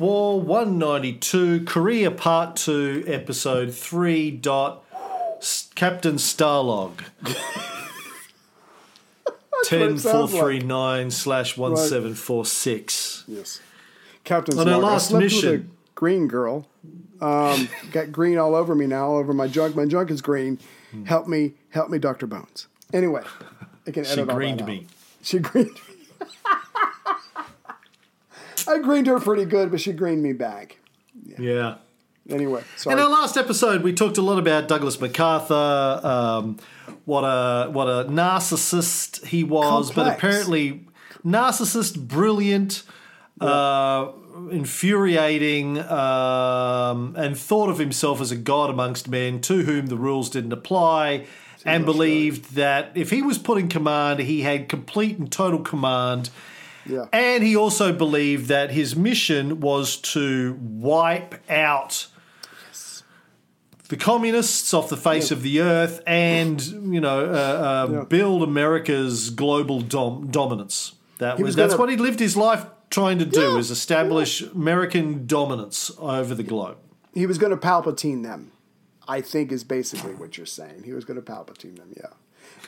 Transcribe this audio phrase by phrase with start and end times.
[0.00, 4.30] War 192 Korea Part 2, Episode 3.
[4.30, 4.82] Dot,
[5.74, 7.02] Captain Starlog.
[9.22, 13.24] what it 10439 slash 1746.
[13.28, 13.60] Yes.
[14.24, 16.66] Captain On our last mission- green girl.
[17.20, 19.76] Um, got green all over me now, all over my junk.
[19.76, 20.58] My junk is green.
[21.04, 22.68] Help me, help me, Doctor Bones.
[22.94, 23.22] Anyway,
[23.86, 24.86] I can She edit all that greened me.
[25.20, 25.89] She greened me.
[28.70, 30.78] I greened her pretty good, but she greened me back.
[31.38, 31.76] Yeah.
[32.28, 32.94] Anyway, sorry.
[32.94, 36.58] In our last episode, we talked a lot about Douglas MacArthur, um,
[37.04, 40.86] what a what a narcissist he was, but apparently
[41.24, 42.84] narcissist, brilliant,
[43.40, 44.12] uh,
[44.50, 50.30] infuriating, um, and thought of himself as a god amongst men to whom the rules
[50.30, 51.26] didn't apply,
[51.64, 56.30] and believed that if he was put in command, he had complete and total command.
[56.90, 57.06] Yeah.
[57.12, 62.06] And he also believed that his mission was to wipe out
[63.88, 66.60] the communists off the face of the earth and,
[66.94, 68.04] you know, uh, uh, Yeah.
[68.04, 70.92] build America's global dom- dominance.
[71.18, 73.70] That was, was that's gonna- what he lived his life trying to do Yeah, is
[73.70, 76.76] establish American dominance over the globe.
[77.14, 78.52] he was going to Palpatine them.
[79.08, 80.84] I think is basically what you're saying.
[80.84, 81.92] He was going to Palpatine them.
[81.96, 82.06] Yeah.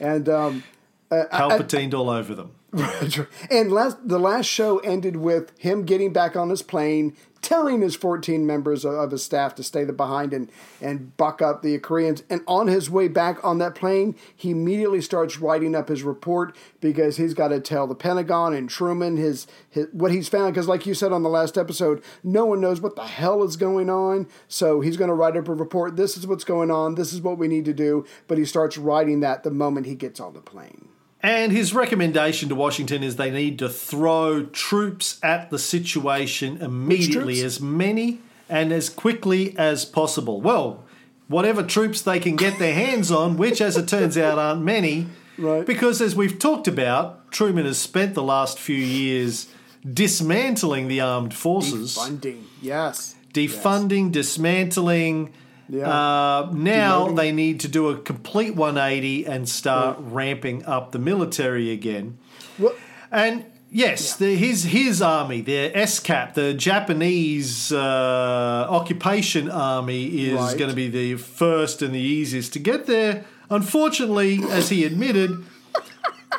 [0.01, 0.65] And um,
[1.11, 2.51] uh, I- Palpatined all over them.
[3.51, 7.95] and last the last show ended with him getting back on his plane, telling his
[7.95, 12.23] 14 members of, his staff to stay behind and and buck up the Koreans.
[12.31, 16.57] And on his way back on that plane, he immediately starts writing up his report
[16.81, 20.55] because he's got to tell the Pentagon and Truman his, his what he's found.
[20.55, 23.57] Because like you said on the last episode, no one knows what the hell is
[23.57, 24.27] going on.
[24.49, 25.97] So he's going to write up a report.
[25.97, 26.95] This is what's going on.
[26.95, 28.07] This is what we need to do.
[28.29, 30.89] But he starts writing that the moment he gets on the plane.
[31.23, 37.43] And his recommendation to Washington is they need to throw troops at the situation immediately,
[37.43, 40.41] as many and as quickly as possible.
[40.41, 40.85] Well,
[41.29, 45.07] whatever troops they can get their hands on, which, as it turns out, aren't many.
[45.39, 45.65] Right.
[45.65, 49.47] Because, as we've talked about, Truman has spent the last few years
[49.89, 53.15] dismantling the armed forces, Funding, yes.
[53.33, 55.33] defunding, dismantling.
[55.73, 55.89] Yeah.
[55.89, 57.17] Uh, now Demoting.
[57.17, 62.19] they need to do a complete 180 and start ramping up the military again.
[62.59, 62.75] Well,
[63.11, 70.59] And yes, the, his his army, the SCAP, the Japanese uh, occupation army, is Right.
[70.59, 73.25] going to be the first and the easiest to get there.
[73.49, 75.43] Unfortunately, as he admitted,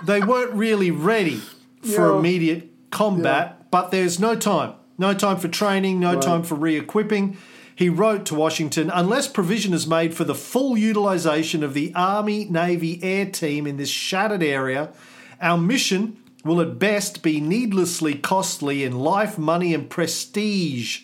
[0.05, 1.41] they weren't really ready
[1.81, 2.17] for Yeah.
[2.19, 3.71] immediate combat.
[3.71, 7.35] But there's no time, no time for training, no time for re-equipping.
[7.75, 12.45] He wrote to Washington, unless provision is made for the full utilization of the Army
[12.45, 14.93] Navy Air Team in this shattered area,
[15.41, 21.03] our mission will at best be needlessly costly in life, money, and prestige.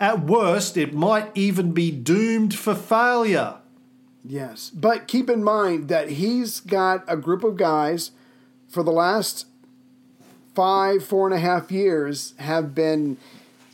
[0.00, 3.56] At worst, it might even be doomed for failure.
[4.24, 4.70] yes.
[4.70, 8.12] But keep in mind that he's got a group of guys
[8.68, 9.46] for the last
[10.54, 13.16] five, four and a half years have been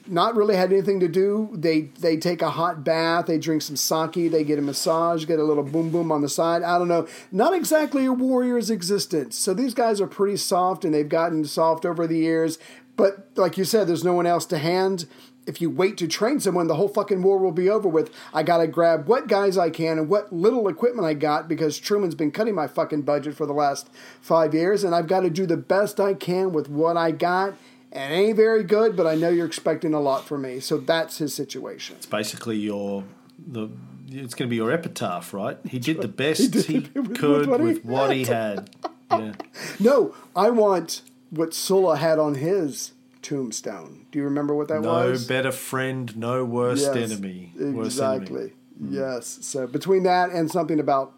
[0.07, 1.51] not really had anything to do.
[1.53, 5.39] They they take a hot bath, they drink some sake, they get a massage, get
[5.39, 6.63] a little boom boom on the side.
[6.63, 7.07] I don't know.
[7.33, 9.37] Not exactly a warrior's existence.
[9.37, 12.59] So these guys are pretty soft and they've gotten soft over the years.
[12.97, 15.07] But like you said, there's no one else to hand.
[15.47, 18.11] If you wait to train someone, the whole fucking war will be over with.
[18.33, 22.15] I gotta grab what guys I can and what little equipment I got because Truman's
[22.15, 23.91] been cutting my fucking budget for the last
[24.23, 27.57] five years, and I've got to do the best I can with what I got.
[27.95, 30.59] And it ain't very good, but I know you're expecting a lot from me.
[30.61, 31.97] So that's his situation.
[31.97, 33.05] It's basically your
[33.39, 33.69] the
[34.09, 35.59] it's going to be your epitaph, right?
[35.69, 38.71] He did the best he, it with could what he with what he had.
[39.11, 39.35] Yeah.
[39.79, 42.93] No, I want what Sulla had on his
[43.23, 44.07] tombstone.
[44.11, 45.29] Do you remember what that No was?
[45.29, 47.53] No better friend, no worse Yes, enemy.
[47.57, 48.53] Exactly.
[48.81, 48.97] enemy.
[48.97, 49.39] Yes.
[49.43, 51.13] So between that and something about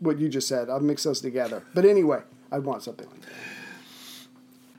[0.00, 1.62] what you just said, I'll mix those together.
[1.74, 3.28] But anyway, I want something like that.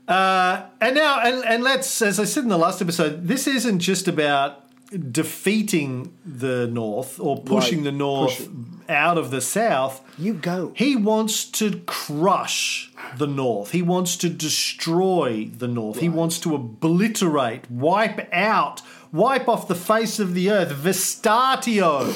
[0.10, 3.80] Uh, and now, and, and let's, as I said in the last episode, this isn't
[3.80, 4.66] just about
[5.12, 8.48] defeating the North or pushing Right, the North push
[8.90, 10.02] out of the South.
[10.18, 10.74] You go.
[10.76, 13.70] He wants to crush the North.
[13.70, 16.00] He wants to destroy the North.
[16.00, 20.72] He wants to obliterate, wipe out wipe off the face of the earth.
[20.72, 22.14] Vestatio,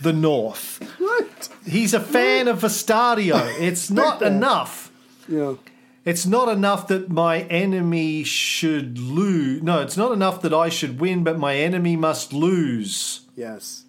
[0.00, 0.82] the North.
[0.98, 1.48] What?
[1.66, 3.60] He's a fan of Vestatio.
[3.60, 4.90] It's not enough.
[5.28, 5.54] Yeah.
[6.04, 9.62] It's not enough that my enemy should lose.
[9.62, 13.20] No, it's not enough that I should win, but my enemy must lose.
[13.36, 13.84] Yes.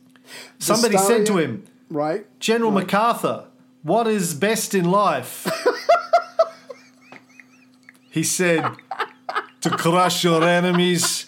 [0.60, 2.26] Somebody said to him, Right.
[2.40, 3.46] General MacArthur,
[3.82, 5.48] what is best in life?
[8.12, 8.66] he said,
[9.62, 11.28] to crush your enemies,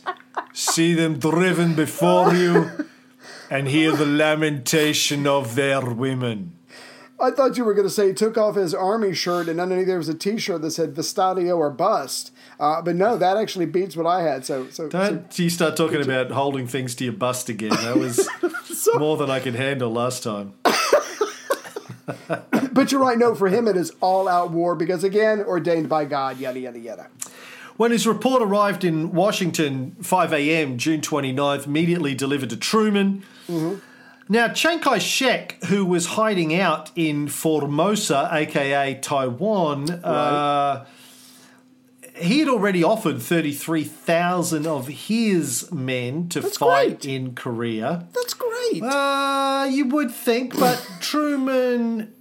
[0.53, 2.69] see them driven before you,
[3.49, 6.53] and hear the lamentation of their women.
[7.19, 9.87] I thought you were going to say he took off his army shirt and underneath
[9.87, 13.95] there was a T-shirt that said "Vestadio or bust." Uh, but no, that actually beats
[13.95, 14.45] what I had.
[14.45, 17.69] So, so, so Don't you start talking about holding things to your bust again.
[17.69, 18.27] That was
[18.95, 20.53] more than I could handle last time.
[22.73, 23.17] but you're right.
[23.17, 26.37] No, for him it is all-out war because again, ordained by God.
[26.39, 27.07] Yada yada yada.
[27.77, 33.23] When his report arrived in Washington, 5 a.m., June 29th, immediately delivered to Truman.
[34.27, 40.85] Now, Chiang Kai shek, who was hiding out in Formosa, aka Taiwan, uh,
[42.15, 47.05] he had already offered 33,000 of his men to That's fight great.
[47.05, 48.07] in Korea.
[48.13, 48.81] That's great.
[48.81, 52.11] Uh, you would think, but Truman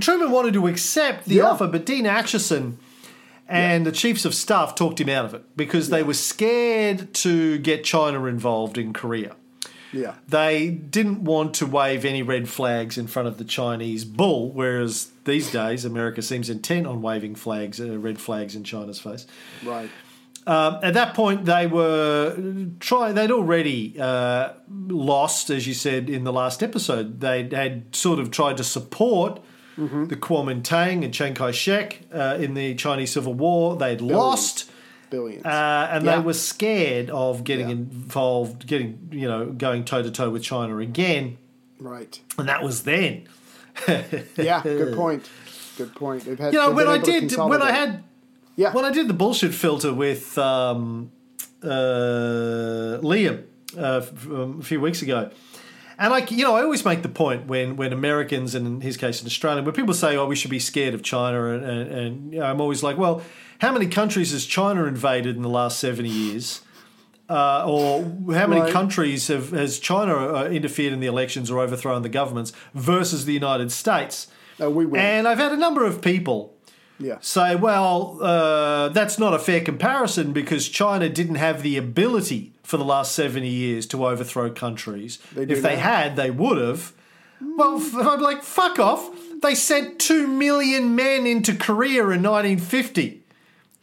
[0.00, 1.50] Truman wanted to accept the Yeah.
[1.50, 2.74] offer, but Dean Acheson
[3.48, 7.58] and the chiefs of staff talked him out of it because they were scared to
[7.58, 9.36] get China involved in Korea.
[9.94, 10.14] Yeah.
[10.28, 15.12] They didn't want to wave any red flags in front of the Chinese bull, whereas
[15.24, 19.26] these days America seems intent on waving flags, uh, red flags in China's face.
[19.64, 19.90] Right.
[20.46, 22.36] Um, at that point, they were
[22.78, 23.14] trying.
[23.14, 27.20] They'd already uh, lost, as you said in the last episode.
[27.20, 29.40] They had sort of tried to support
[29.76, 33.74] the Kuomintang and Chiang Kai-shek uh, in the Chinese Civil War.
[33.76, 34.70] They'd lost,
[35.14, 35.44] Billions.
[35.44, 36.16] uh, and Yeah.
[36.16, 37.76] they were scared of getting Yeah.
[37.80, 41.36] involved, getting you know, going toe to toe with China again.
[41.80, 42.20] right.
[42.38, 43.14] And that was then.
[44.48, 44.60] Yeah.
[44.62, 45.22] Good point.
[45.76, 46.22] Good point.
[46.24, 46.52] Had.
[46.54, 47.90] You know, when I did, when I had
[48.56, 48.72] Yeah.
[48.72, 51.10] When I did the bullshit filter with um,
[51.62, 53.42] uh, Liam
[53.76, 55.30] uh, um, a few weeks ago,
[55.98, 58.96] and I, you know, I always make the point when when Americans and in his
[58.96, 61.90] case in Australia, when people say, "Oh, we should be scared of China," and, and,
[61.90, 63.22] and you know, I'm always like, "Well,
[63.64, 66.60] how many countries has China invaded in the last seventy years?"
[67.28, 68.02] Uh, or
[68.34, 68.72] how many Right.
[68.72, 73.32] countries have has China uh, interfered in the elections or overthrown the governments versus the
[73.32, 74.26] United States?
[74.60, 74.98] Oh, we.
[74.98, 76.54] And I've had a number of people
[76.98, 77.16] yeah.
[77.20, 82.76] say, well, uh, that's not a fair comparison because China didn't have the ability for
[82.76, 85.18] the last 70 years to overthrow countries.
[85.34, 85.82] They if they now.
[85.82, 86.92] had, they would have.
[87.40, 89.10] Well, I'm like, fuck off.
[89.42, 93.23] They sent 2 million men into Korea in 1950.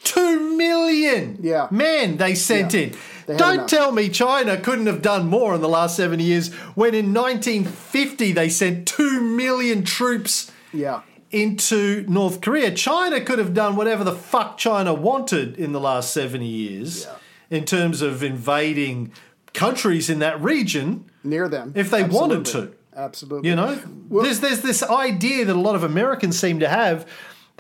[0.04, 1.68] 2 million Yeah.
[1.72, 2.82] men they sent Yeah.
[2.82, 2.94] in.
[3.28, 3.68] They Don't enough.
[3.70, 8.32] tell me China couldn't have done more in the last 70 years when in 1950
[8.32, 11.02] they sent 2 million troops Yeah.
[11.30, 12.72] into North Korea.
[12.72, 17.08] China could have done whatever the fuck China wanted in the last 70 years
[17.50, 19.12] in terms of invading
[19.54, 21.74] countries in that region Near them.
[21.76, 22.72] if they wanted to.
[22.96, 23.50] Absolutely.
[23.50, 23.78] You know,
[24.10, 27.06] there's there's this idea that a lot of Americans seem to have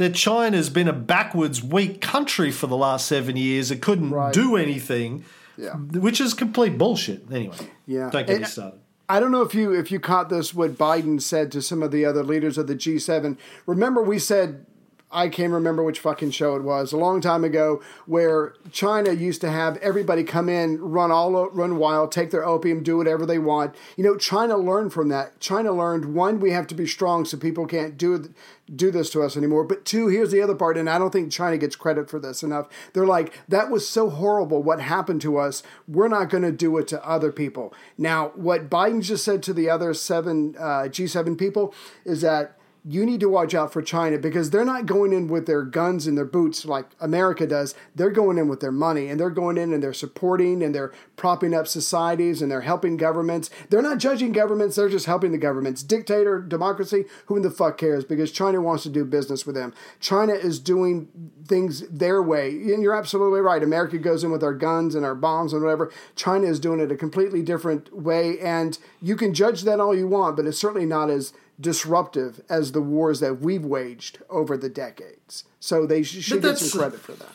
[0.02, 3.70] that China's been a backwards, weak country for the last seven years.
[3.72, 4.34] It couldn't Right.
[4.34, 5.24] do anything,
[5.58, 5.76] Yeah.
[5.76, 7.26] which is complete bullshit.
[7.32, 7.56] Anyway,
[7.86, 8.10] Yeah.
[8.10, 8.80] don't get me started.
[9.08, 11.92] I don't know if you if you caught this what Biden said to some of
[11.92, 13.38] the other leaders of the G7.
[13.66, 14.66] Remember we said
[15.12, 19.42] I can't remember which fucking show it was a long time ago where China used
[19.42, 23.40] to have everybody come in, run all run wild, take their opium, do whatever they
[23.40, 23.76] want.
[23.98, 25.40] You know, China learned from that.
[25.40, 28.34] China learned one, we have to be strong so people can't do
[28.74, 29.64] do this to us anymore.
[29.64, 32.44] But two, here's the other part, and I don't think China gets credit for this
[32.44, 32.68] enough.
[32.94, 35.62] They're like, that was so horrible what happened to us.
[35.88, 37.74] We're not going to do it to other people.
[37.98, 41.74] Now, what Biden just said to the other seven uh, G7 people
[42.06, 45.46] is that you need to watch out for China because they're not going in with
[45.46, 47.76] their guns and their boots like America does.
[47.94, 50.92] They're going in with their money and they're going in and they're supporting and they're
[51.16, 53.52] propping up societies and they're helping governments.
[53.70, 55.84] They're not judging governments, they're just helping the governments.
[55.84, 59.76] Dictator, democracy, who in the fuck cares because China wants to do business with them.
[60.00, 61.08] China is doing
[61.48, 62.50] things their way.
[62.50, 63.62] And you're absolutely right.
[63.62, 65.92] America goes in with our guns and our bombs and whatever.
[66.16, 68.40] China is doing it a completely different way.
[68.40, 72.72] And you can judge that all you want, but it's certainly not as disruptive as
[72.72, 75.44] the wars that we've waged over the decades.
[75.60, 77.30] So they sh- should get some credit for that.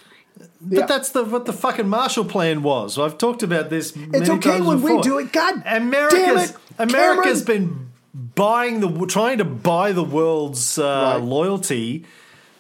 [0.61, 0.87] But Yeah.
[0.87, 2.99] that's the what the fucking Marshall Plan was.
[2.99, 3.97] I've talked about this.
[3.97, 5.33] Many It's okay when we do it.
[5.33, 7.89] God America's damn it, America's been
[8.35, 11.23] buying the trying to buy the world's uh, Right.
[11.23, 12.05] loyalty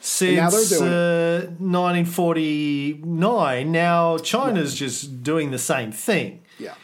[0.01, 3.73] since uh, 1949.
[3.73, 6.41] Now China's just doing the same thing.
[6.59, 6.75] Yeah.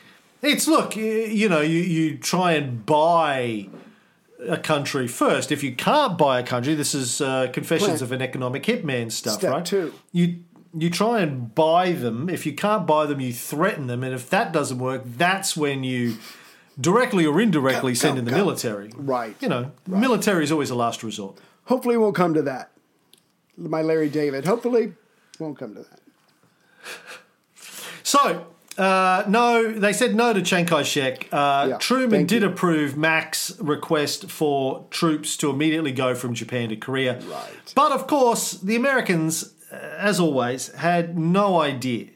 [0.43, 3.69] It's look, y- you know, you, you try and buy
[4.49, 5.53] a country first.
[5.53, 8.03] If you can't buy a country, this is uh, Confessions Plan.
[8.03, 9.65] of an Economic Hitman stuff, Step right?
[9.65, 9.95] two.
[10.13, 10.41] You
[10.75, 12.31] you try and buy them.
[12.31, 15.85] If you can't buy them, you threaten them, and if that doesn't work, that's when
[15.85, 16.17] you
[16.81, 18.91] directly or indirectly send in the military.
[18.97, 19.37] Right.
[19.41, 21.37] You know, military is always a last resort.
[21.67, 22.71] Hopefully, we'll come to that.
[23.57, 24.47] My Larry David.
[24.47, 24.95] Hopefully,
[25.39, 26.01] won't come to that.
[28.03, 28.47] So,
[28.79, 31.29] uh, no, they said no to Chiang Kai shek.
[31.33, 32.49] Uh, Yeah, Truman did you.
[32.49, 37.21] approve Mac's request for troops to immediately go from Japan to Korea.
[37.21, 37.73] Right.
[37.75, 42.07] But of course, the Americans, uh, as always, had no idea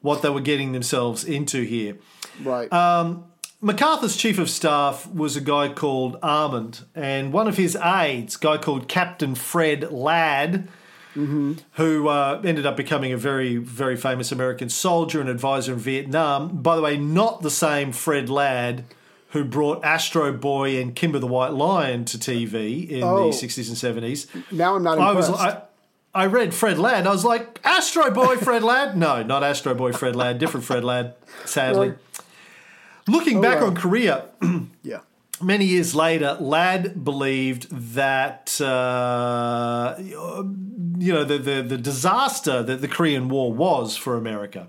[0.00, 1.96] what they were getting themselves into here.
[2.42, 2.72] Right.
[2.72, 3.24] Um,
[3.60, 8.38] MacArthur's chief of staff was a guy called Almond, and one of his aides, a
[8.38, 10.68] guy called Captain Fred Ladd,
[11.16, 16.60] who uh, ended up becoming a very, very famous American soldier and advisor in Vietnam.
[16.62, 18.84] By the way, not the same Fred Ladd
[19.30, 23.30] who brought Astro Boy and Kimba the White Lion to TV in Oh.
[23.30, 24.28] the 60s and 70s.
[24.52, 25.56] now I'm not I was impressed.
[26.14, 27.06] I, I read Fred Ladd.
[27.06, 28.96] I was like, Astro Boy Fred Ladd?
[28.96, 30.38] No, not Astro Boy Fred Ladd.
[30.38, 31.88] Different Fred Ladd, sadly.
[31.88, 31.98] Really?
[33.08, 33.68] Looking back well.
[33.70, 34.24] on Korea,
[34.82, 35.00] yeah.
[35.40, 42.88] Many years later, Ladd believed that uh, you know the, the the disaster that the
[42.88, 44.68] Korean War was for America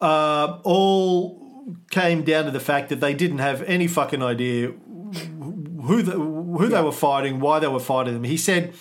[0.00, 6.02] uh, all came down to the fact that they didn't have any fucking idea who
[6.02, 8.24] the, who they were fighting, why they were fighting them.
[8.24, 8.74] He said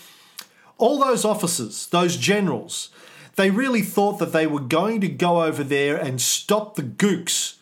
[0.77, 2.89] all those officers, those generals,
[3.35, 7.57] they really thought that they were going to go over there and stop the gooks,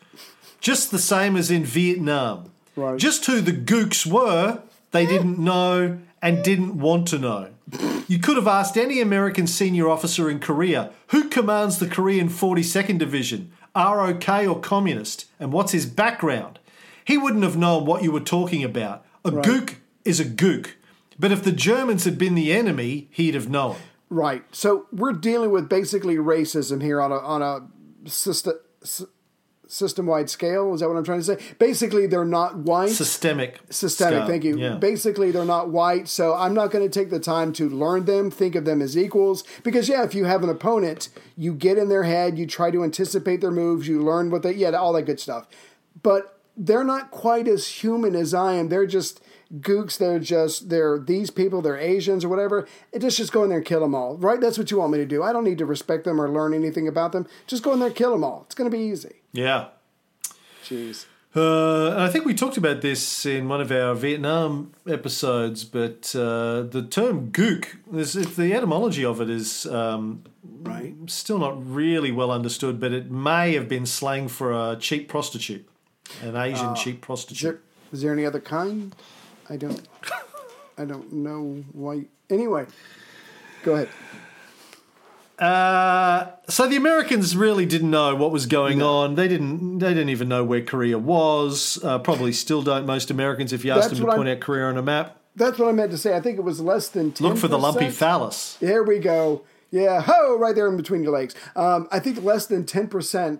[0.61, 2.51] just the same as in Vietnam.
[2.79, 2.97] Right.
[2.97, 7.49] Just who the gooks were, they didn't know and didn't want to know.
[8.07, 12.97] You could have asked any American senior officer in Korea who commands the Korean 42nd
[12.97, 16.59] Division, ROK or Communist, and what's his background.
[17.05, 19.05] He wouldn't have known what you were talking about.
[19.25, 20.71] A gook is a gook.
[21.19, 23.75] But if the Germans had been the enemy, he'd have known.
[24.09, 24.43] Right.
[24.51, 28.55] So we're dealing with basically racism here on a on a system
[29.69, 30.73] system wide scale.
[30.73, 31.37] Is that what I'm trying to say?
[31.59, 32.89] Basically, they're not white.
[32.89, 33.59] Systemic.
[33.69, 34.27] Systemic, scale.
[34.27, 34.57] thank you.
[34.57, 34.75] Yeah.
[34.75, 38.31] Basically, they're not white, so I'm not going to take the time to learn them,
[38.31, 39.43] think of them as equals.
[39.63, 42.83] Because, yeah, if you have an opponent, you get in their head, you try to
[42.83, 45.47] anticipate their moves, you learn what they, yeah, all that good stuff.
[46.01, 48.69] But they're not quite as human as I am.
[48.69, 49.21] They're just
[49.59, 49.97] gooks.
[49.97, 52.67] They're just, they're these people, they're Asians or whatever.
[52.91, 54.41] It just, just go in there and kill them all, right?
[54.41, 55.23] That's what you want me to do.
[55.23, 57.27] I don't need to respect them or learn anything about them.
[57.47, 58.43] Just go in there and kill them all.
[58.45, 59.18] It's going to be easy.
[59.31, 59.67] Yeah.
[60.63, 61.05] Jeez.
[61.35, 66.61] Uh, I think we talked about this in one of our Vietnam episodes, but uh,
[66.63, 70.23] the term gook, the etymology of it is um,
[70.61, 70.95] Right.
[71.05, 75.67] still not really well understood, but it may have been slang for a cheap prostitute,
[76.23, 77.61] an Asian cheap Is prostitute.
[77.91, 78.95] is there any other kind?
[79.49, 79.87] I don't.
[80.77, 82.05] I don't know why.
[82.29, 82.65] Anyway,
[83.63, 83.89] go ahead.
[85.39, 89.15] Uh, so the Americans really didn't know what was going on.
[89.15, 89.79] They didn't.
[89.79, 91.79] They didn't even know where Korea was.
[91.83, 92.85] Uh, probably still don't.
[92.85, 95.57] Most Americans, if you ask them to point I'm- out Korea on a map, That's
[95.57, 96.15] what I meant to say.
[96.15, 98.57] I think it was less than 10 look for the lumpy phallus.
[98.59, 99.43] There we go.
[99.71, 101.35] Yeah, ho, right there in between your legs.
[101.55, 103.39] Um, I think less than 10%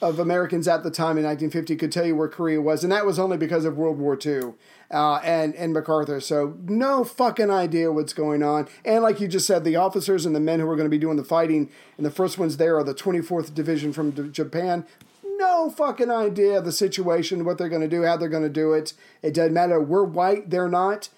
[0.00, 3.04] of Americans at the time in 1950 could tell you where Korea was, and that
[3.04, 4.54] was only because of World War II
[4.92, 6.20] uh, and, and MacArthur.
[6.20, 8.68] So, no fucking idea what's going on.
[8.84, 10.98] And like you just said, the officers and the men who are going to be
[10.98, 14.86] doing the fighting, and the first ones there are the 24th Division from D- Japan.
[15.24, 18.48] No fucking idea of the situation, what they're going to do, how they're going to
[18.48, 18.92] do it.
[19.22, 19.80] It doesn't matter.
[19.80, 21.08] We're white, they're not.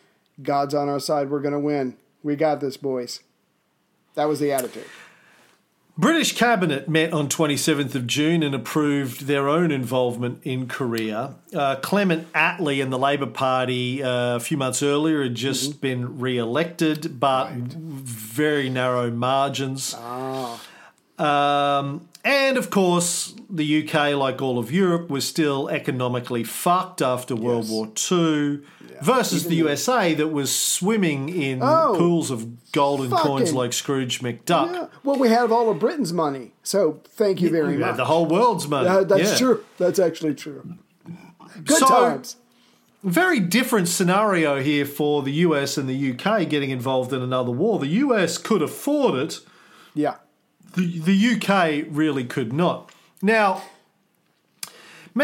[0.42, 1.30] God's on our side.
[1.30, 1.96] We're going to win.
[2.22, 3.20] We got this, boys.
[4.14, 4.86] That was the attitude.
[6.00, 11.34] British cabinet met on 27th of June and approved their own involvement in Korea.
[11.54, 16.18] Uh, Clement Attlee and the Labor Party uh, a few months earlier had just been
[16.18, 19.94] re-elected, but very narrow margins.
[21.18, 27.36] Um, and of course, the UK, like all of Europe, was still economically fucked after
[27.36, 28.10] World Yes.
[28.10, 28.60] War II.
[29.02, 34.20] Versus the USA, that was swimming in Oh, pools of golden coins fucking- like Scrooge
[34.20, 34.72] McDuck.
[34.74, 34.86] Yeah.
[35.04, 37.96] Well, we have all of Britain's money, so thank you very much.
[37.96, 38.88] the whole world's money.
[38.88, 39.36] Uh, that's Yeah.
[39.38, 39.64] true.
[39.78, 40.74] That's actually true.
[41.64, 42.36] Good So- times.
[43.02, 47.78] Very different scenario here for the US and the UK getting involved in another war.
[47.78, 49.40] The US could afford it.
[49.94, 50.16] Yeah.
[50.76, 52.90] The, the UK really could not.
[53.22, 53.62] Now,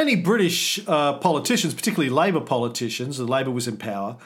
[0.01, 4.17] many British uh, politicians, particularly Labour politicians, the Labour was in power,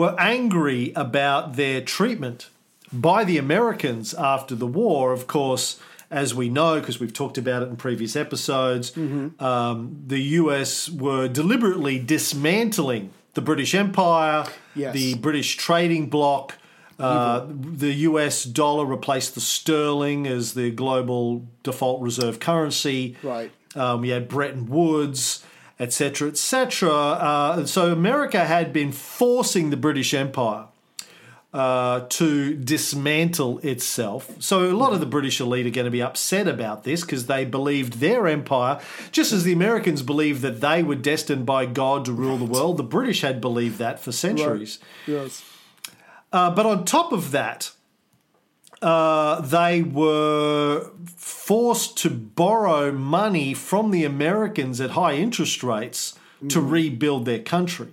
[0.00, 2.48] were angry about their treatment
[2.92, 5.12] by the Americans after the war.
[5.12, 5.66] Of course,
[6.10, 9.42] as we know, because we've talked about it in previous episodes, Mm-hmm.
[9.52, 9.76] um,
[10.14, 14.92] the US were deliberately dismantling the British Empire, Yes.
[14.94, 16.56] the British trading bloc.
[16.98, 17.46] Uh,
[17.82, 21.24] the US dollar replaced the sterling as the global
[21.62, 23.16] default reserve currency.
[23.22, 23.50] Right.
[23.74, 25.44] Um, we had Bretton Woods,
[25.78, 26.90] etc., etc.
[26.90, 30.66] Uh, so America had been forcing the British Empire
[31.52, 34.30] uh, to dismantle itself.
[34.38, 37.26] So a lot of the British elite are going to be upset about this because
[37.26, 42.04] they believed their empire, just as the Americans believed that they were destined by God
[42.04, 42.76] to rule the world.
[42.76, 44.78] The British had believed that for centuries.
[45.06, 45.44] Yes.
[46.32, 47.72] Uh, but on top of that,
[48.82, 56.18] uh, they were forced to borrow money from the Americans at high interest rates
[56.48, 57.92] to rebuild their country.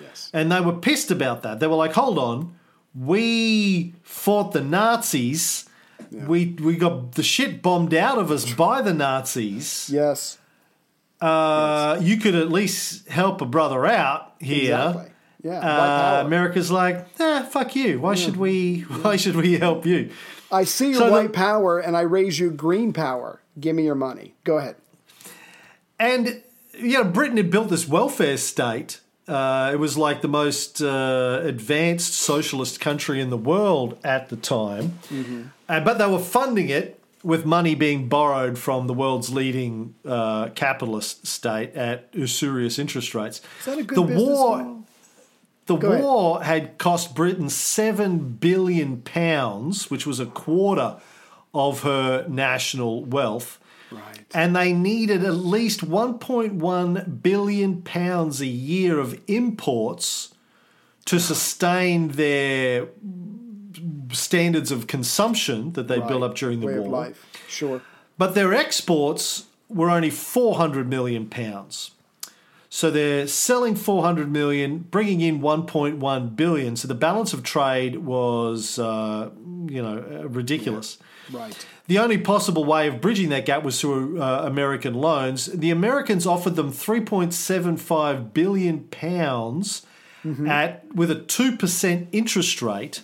[0.00, 0.30] Yes.
[0.32, 1.58] And they were pissed about that.
[1.58, 2.54] They were like, hold on,
[2.94, 5.68] we fought the Nazis.
[6.12, 9.90] We, we got the shit bombed out of us by the Nazis.
[9.92, 10.38] Yes.
[11.20, 14.74] Uh, You could at least help a brother out here.
[14.74, 15.07] Exactly.
[15.42, 15.60] Yeah.
[15.60, 16.22] Uh.
[16.26, 18.00] America's like, ah, fuck you.
[18.00, 18.80] Why should we?
[18.80, 20.10] Why should we help you?
[20.50, 23.40] I see your so the- white power and I raise you green power.
[23.58, 24.34] Give me your money.
[24.44, 24.76] Go ahead.
[25.98, 26.42] And
[26.78, 29.00] you know, Britain had built this welfare state.
[29.26, 34.36] Uh, it was like the most uh, advanced socialist country in the world at the
[34.36, 34.98] time,
[35.68, 40.48] uh, but they were funding it with money being borrowed from the world's leading uh,
[40.54, 43.42] capitalist state at usurious interest rates.
[43.58, 44.86] Is that a good the business war, model?
[45.68, 46.02] The Go ahead.
[46.02, 50.96] war had cost Britain seven billion pounds, which was a quarter
[51.54, 53.60] of her national wealth.
[53.90, 54.24] Right.
[54.34, 60.34] And they needed at least 1.1 billion pounds a year of imports
[61.06, 62.88] to sustain their
[64.12, 67.12] standards of consumption that they built up during the Way war.
[67.46, 67.80] Sure.
[68.18, 71.92] But their exports were only 400 million pounds.
[72.70, 76.76] So they're selling 400 million, bringing in 1.1 billion.
[76.76, 79.30] So the balance of trade was, uh,
[79.66, 80.98] you know, uh, ridiculous.
[81.30, 81.66] Right.
[81.86, 85.46] The only possible way of bridging that gap was through uh, American loans.
[85.46, 89.86] The Americans offered them 3.75 billion pounds
[90.46, 93.02] at with a 2% interest rate.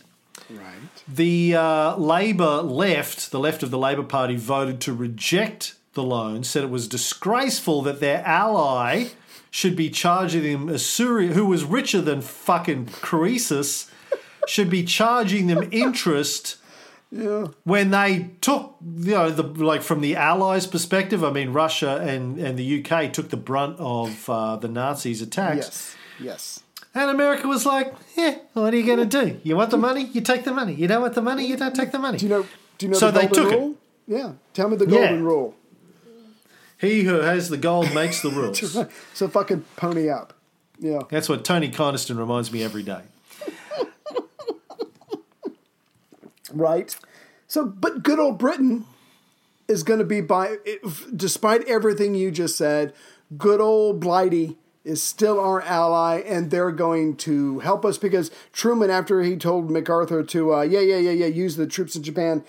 [0.50, 0.74] Right.
[1.09, 6.44] The uh, Labor left, the left of the Labor Party, voted to reject the loan,
[6.44, 9.09] said it was disgraceful that their ally
[9.54, 13.88] should be charging them Assyria, who was richer than fucking Croesus,
[14.48, 16.56] should be charging them interest
[17.12, 17.46] Yeah.
[17.62, 21.22] when they took, you know, the like from the Allies' perspective.
[21.22, 25.56] I mean, Russia and, and the UK took the brunt of uh, the Nazis' attacks.
[25.56, 25.96] Yes.
[26.20, 26.60] Yes.
[26.92, 29.40] And America was like, yeah, what are you going to do?
[29.44, 30.02] You want the money?
[30.12, 30.74] You take the money.
[30.74, 31.46] You don't want the money?
[31.46, 32.18] You don't take the money.
[32.18, 32.42] Do you know?
[32.78, 33.56] Do you know So the they took it.
[33.56, 33.74] rule?
[34.08, 34.32] Yeah.
[34.52, 34.98] Tell me the Yeah.
[34.98, 35.54] golden rule.
[36.84, 38.76] He who has the gold makes the rules.
[39.14, 40.34] So fucking pony up.
[40.78, 41.00] Yeah.
[41.08, 43.02] That's what Tony Coniston reminds me every day.
[46.52, 46.96] Right.
[47.46, 48.84] So, but good old Britain
[49.68, 50.56] is going to be by,
[51.14, 52.92] despite everything you just said,
[53.36, 58.90] good old Blighty is still our ally, and they're going to help us because Truman,
[58.90, 62.44] after he told MacArthur to, uh, yeah, yeah, yeah, yeah, use the troops in Japan,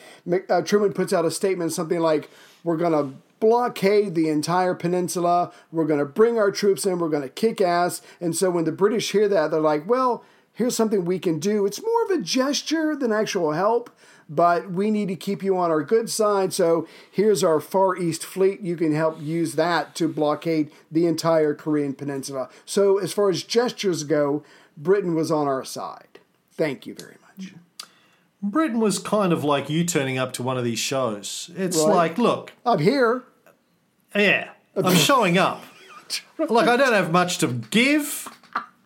[0.49, 2.29] uh, Truman puts out a statement, something like,
[2.63, 7.09] we're going to blockade the entire peninsula, we're going to bring our troops in, we're
[7.09, 8.01] going to kick ass.
[8.19, 11.63] And so when the British hear that, they're like, well, here's something we can do.
[11.67, 13.91] It's more of a gesture than actual help,
[14.27, 16.53] but we need to keep you on our good side.
[16.53, 18.61] So here's our Far East fleet.
[18.61, 22.49] You can help use that to blockade the entire Korean peninsula.
[22.65, 24.43] So as far as gestures go,
[24.75, 26.17] Britain was on our side.
[26.53, 27.53] Thank you very much.
[28.41, 31.51] Britain was kind of like you turning up to one of these shows.
[31.55, 31.93] It's Right.
[31.95, 33.23] like, look, I'm here.
[34.15, 35.63] Yeah, I'm showing up.
[36.37, 38.27] Like, I don't have much to give,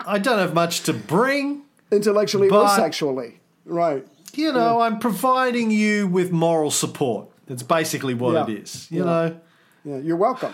[0.06, 1.64] I don't have much to bring.
[1.92, 3.40] Intellectually or sexually.
[3.66, 4.08] Right.
[4.34, 7.28] You know, I'm providing you with moral support.
[7.48, 8.44] That's basically what Yeah.
[8.56, 8.88] it is.
[8.92, 9.06] You Yeah.
[9.06, 9.36] know,
[9.84, 10.54] Yeah, you're welcome.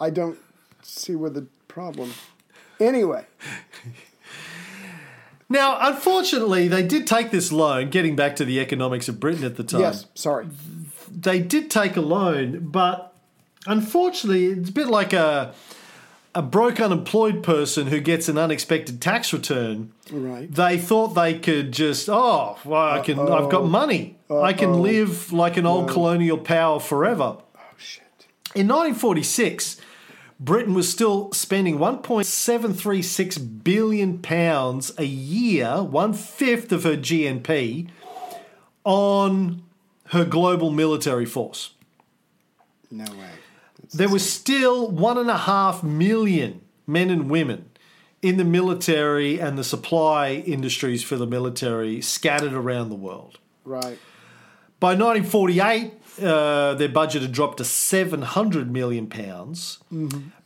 [0.00, 0.38] I don't
[0.82, 2.12] see where the problem.
[2.78, 3.24] Anyway,
[5.48, 9.56] Now, unfortunately, they did take this loan, getting back to the economics of Britain at
[9.56, 9.80] the time.
[9.80, 10.48] yes, sorry.
[11.10, 13.15] They did take a loan, but
[13.66, 15.54] unfortunately, it's a bit like a,
[16.34, 19.92] a broke unemployed person who gets an unexpected tax return.
[20.10, 20.52] Right.
[20.52, 24.18] They thought they could just, oh, well, I can, I've got money.
[24.30, 27.38] I can live like an old colonial power forever.
[27.56, 28.26] Oh shit.
[28.54, 29.80] In 1946,
[30.38, 37.88] Britain was still spending 1.736 billion pounds a year, one fifth of her GNP,
[38.84, 39.62] on
[40.08, 41.70] her global military force.
[42.90, 43.30] No way.
[43.92, 47.70] There was still one and a half million men and women
[48.22, 53.38] in the military and the supply industries for the military scattered around the world.
[53.64, 53.98] Right.
[54.80, 59.78] By 1948, uh, their budget had dropped to 700 million pounds.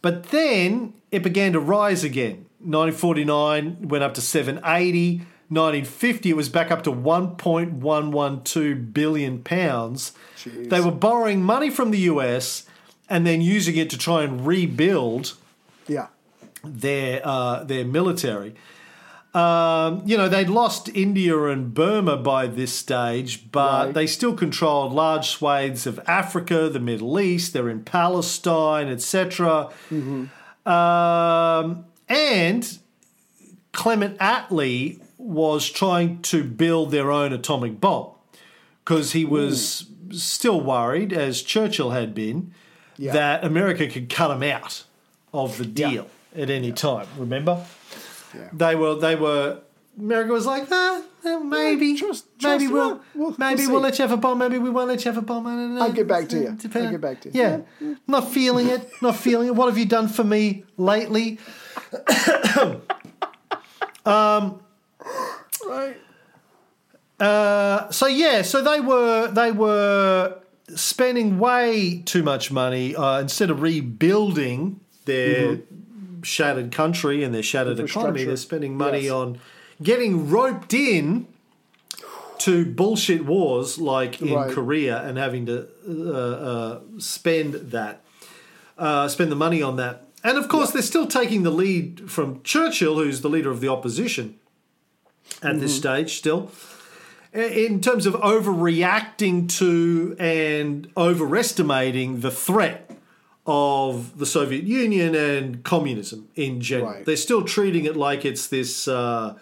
[0.03, 2.47] But then it began to rise again.
[2.61, 5.23] 1949 went up to 780.
[5.49, 10.13] 1950 it was back up to 1.112 billion pounds.
[10.37, 10.71] Jeez.
[10.71, 12.67] They were borrowing money from the US
[13.11, 15.35] and then using it to try and rebuild
[15.89, 16.07] Yeah.
[16.65, 18.55] their uh, their military.
[19.33, 23.95] Um, you know, they'd lost India and Burma by this stage, but Right.
[23.95, 27.53] they still controlled large swathes of Africa, the Middle East.
[27.53, 29.69] They're in Palestine, etc.
[30.67, 32.79] Um, and
[33.73, 38.09] Clement Attlee was trying to build their own atomic bomb
[38.85, 42.53] because he was still worried, as Churchill had been,
[43.01, 43.13] Yeah.
[43.15, 44.85] that America could cut them out
[45.33, 47.07] of the deal at any time.
[47.17, 47.65] Remember?
[48.35, 48.49] Yeah.
[48.53, 48.95] They were.
[48.97, 49.61] They were.
[49.99, 53.99] America was like, ah, eh, maybe, Yeah, trust- maybe we'll, we'll- maybe we'll we'll, let
[53.99, 54.39] you have a bomb.
[54.39, 55.47] Maybe we won't let you have a bomb.
[55.47, 55.83] I don't know.
[55.83, 56.51] I'll get back to you.
[56.53, 57.41] Depend- I'll get back to you.
[57.41, 57.61] Yeah,
[58.07, 58.89] not feeling it.
[59.03, 59.55] Not feeling it.
[59.55, 61.39] What have you done for me lately?
[65.67, 65.97] Right.
[67.19, 70.39] Uh, so yeah, so they were they were
[70.77, 75.59] spending way too much money uh, instead of rebuilding their
[76.23, 78.25] shattered country and their shattered economy.
[78.25, 79.13] They're spending money Yes.
[79.13, 79.39] on
[79.83, 81.27] getting roped in
[82.39, 84.51] to bullshit wars like in Right.
[84.53, 88.03] Korea and having to uh, uh, spend that,
[88.79, 90.07] uh, spend the money on that.
[90.23, 93.69] And of course, they're still taking the lead from Churchill, who's the leader of the
[93.69, 94.37] opposition
[95.43, 96.51] at this stage still
[97.33, 102.91] in terms of overreacting to and overestimating the threat
[103.47, 106.93] of the Soviet Union and communism in general.
[106.93, 107.05] Right.
[107.05, 109.37] They're still treating it like it's this uh,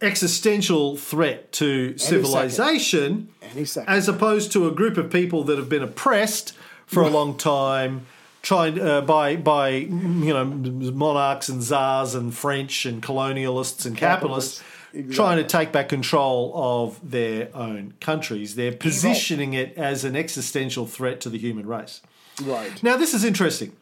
[0.00, 3.92] existential threat to civilization, Any second.
[3.92, 6.54] as opposed to a group of people that have been oppressed
[6.86, 8.06] for a long time.
[8.40, 14.60] Trying uh, by by you know monarchs and czars and French and colonialists and capitalists,
[14.60, 14.62] Capitalists,
[15.10, 18.54] trying to take back control of their own countries.
[18.54, 22.00] They're positioning it as an existential threat to the human race.
[22.42, 22.82] Right.
[22.82, 23.76] Now, this is interesting.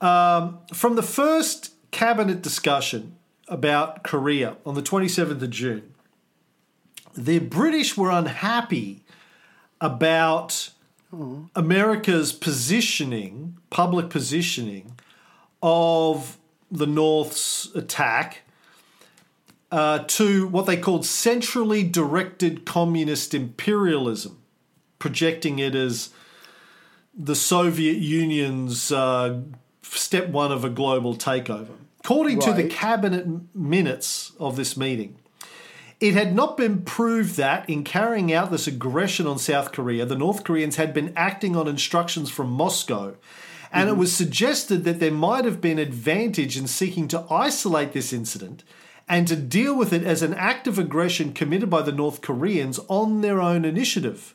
[0.00, 3.16] Um, from the first cabinet discussion
[3.48, 5.94] about Korea on the 27th of June,
[7.16, 9.02] the British were unhappy
[9.80, 10.70] about
[11.56, 14.98] America's positioning, public positioning
[15.62, 16.36] of
[16.70, 18.42] the North's attack
[19.70, 24.38] uh, to what they called centrally directed communist imperialism,
[24.98, 26.10] projecting it as
[27.14, 29.40] the Soviet Union's uh,
[29.82, 31.74] step one of a global takeover.
[32.04, 35.16] According to the cabinet minutes of this meeting,
[36.00, 40.16] it had not been proved that in carrying out this aggression on South Korea, the
[40.16, 43.14] North Koreans had been acting on instructions from Moscow.
[43.70, 48.14] And it was suggested that there might have been advantage in seeking to isolate this
[48.14, 48.64] incident
[49.08, 52.78] and to deal with it as an act of aggression committed by the North Koreans
[52.88, 54.34] on their own initiative.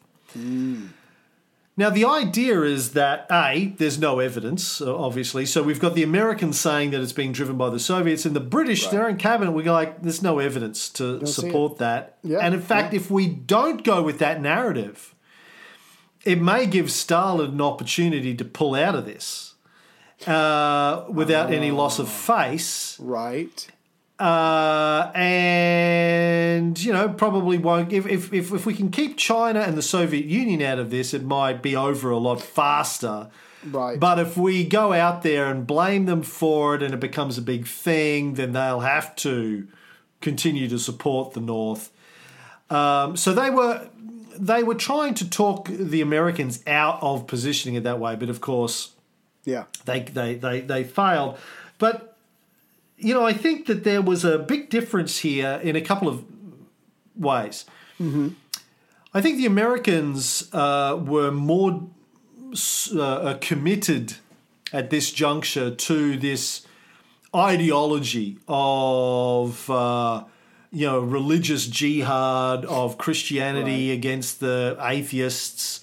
[1.75, 5.45] Now, the idea is that A, there's no evidence, uh, obviously.
[5.47, 8.39] So we've got the Americans saying that it's being driven by the Soviets, and the
[8.39, 12.17] British, their own cabinet, we go like, there's no evidence to support that.
[12.23, 15.15] Yeah, and in fact, if we don't go with that narrative,
[16.25, 19.55] it may give Stalin an opportunity to pull out of this
[20.27, 23.67] uh, without any loss of face Right.
[24.19, 29.78] Uh, and you know probably won't if, if if if we can keep China and
[29.78, 33.30] the Soviet Union out of this, it might be over a lot faster.
[33.65, 33.97] Right.
[33.99, 37.41] But if we go out there and blame them for it and it becomes a
[37.41, 39.67] big thing, then they'll have to
[40.19, 41.89] continue to support the North.
[42.69, 43.88] Um, so they were
[44.38, 48.41] they were trying to talk the Americans out of positioning it that way, but of
[48.41, 48.91] course
[49.45, 49.65] Yeah.
[49.86, 51.38] they they they they failed.
[51.78, 52.12] But
[53.04, 56.24] you know, I think that there was a big difference here in a couple of
[57.16, 57.66] ways.
[59.13, 61.88] I think the Americans uh, were more
[62.96, 64.16] uh, uh, committed
[64.72, 66.66] at this juncture to this
[67.36, 70.24] ideology of uh,
[70.72, 75.83] you know religious jihad of Christianity against the atheists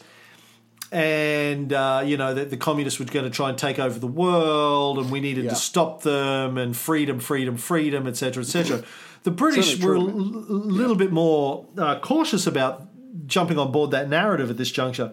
[0.93, 4.07] and uh, you know that the communists were going to try and take over the
[4.07, 5.51] world, and we needed Yeah.
[5.51, 8.83] to stop them, and freedom, freedom, freedom, etc., etc.
[9.23, 12.87] The British were a l- little bit more uh, cautious about
[13.27, 15.13] jumping on board that narrative at this juncture.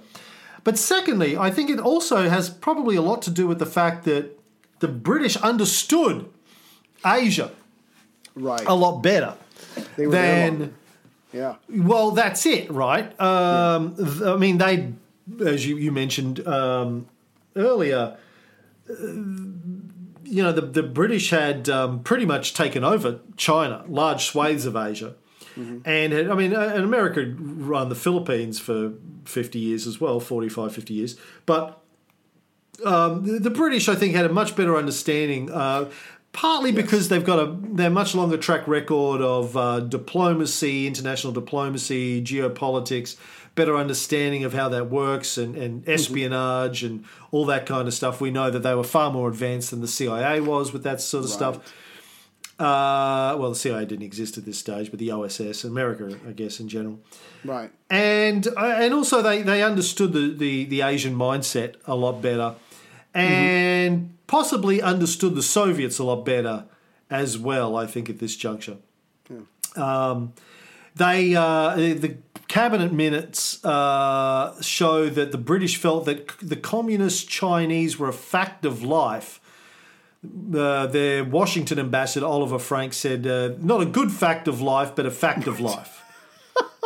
[0.63, 4.05] But secondly, I think it also has probably a lot to do with the fact
[4.05, 4.39] that
[4.79, 6.29] the British understood
[7.05, 7.51] Asia
[8.33, 8.63] Right.
[8.65, 9.33] a lot better
[9.97, 10.73] They were than.
[11.33, 11.55] Yeah.
[11.69, 13.07] Well, that's it, right?
[13.19, 14.93] Um, th- I mean, they,
[15.45, 17.07] as you, you mentioned um,
[17.55, 18.17] earlier,
[18.89, 18.93] uh,
[20.29, 24.75] you know, the, the British had um, pretty much taken over China, large swathes of
[24.75, 25.15] Asia.
[25.85, 28.93] And had, I mean, uh, and America had run the Philippines for
[29.25, 31.15] 50 years as well, 45, 50 years.
[31.45, 31.81] But
[32.85, 35.89] um, the, the British, I think, had a much better understanding, uh,
[36.31, 42.21] partly because they've got a they're much longer track record of uh, diplomacy, international diplomacy,
[42.21, 43.17] geopolitics,
[43.57, 48.21] better understanding of how that works, and, and espionage and all that kind of stuff.
[48.21, 51.25] We know that they were far more advanced than the CIA was with that sort
[51.25, 51.57] of stuff.
[52.59, 56.59] Uh, well, the CIA didn't exist at this stage, but the OSS, America, I guess,
[56.59, 56.99] in general
[57.45, 57.69] Right.
[57.89, 62.55] and uh, and also they, they understood the, the, the Asian mindset a lot better,
[63.13, 66.65] and possibly understood the Soviets a lot better
[67.11, 67.75] as well.
[67.75, 68.77] I think at this juncture,
[69.75, 70.33] um,
[70.95, 77.99] they uh, the cabinet minutes uh, show that the British felt that the communist Chinese
[77.99, 79.39] were a fact of life.
[80.53, 85.05] Uh, their Washington ambassador Oliver Franks said, uh, "Not a good fact of life, but
[85.05, 86.03] a fact of life."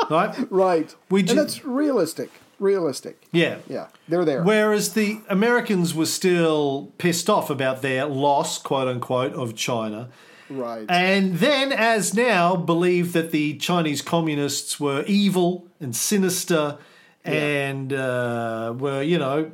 [0.10, 0.36] right?
[0.52, 0.93] Right.
[1.10, 2.30] We and ju- that's realistic.
[2.60, 3.24] Realistic.
[3.32, 3.58] Yeah.
[3.67, 3.88] Yeah.
[4.08, 4.43] They're there.
[4.43, 10.10] Whereas the Americans were still pissed off about their loss, quote unquote, of China.
[10.52, 10.86] Right.
[10.90, 16.78] And then, as now, believe that the Chinese communists were evil and sinister
[17.24, 19.52] and uh, were, you know,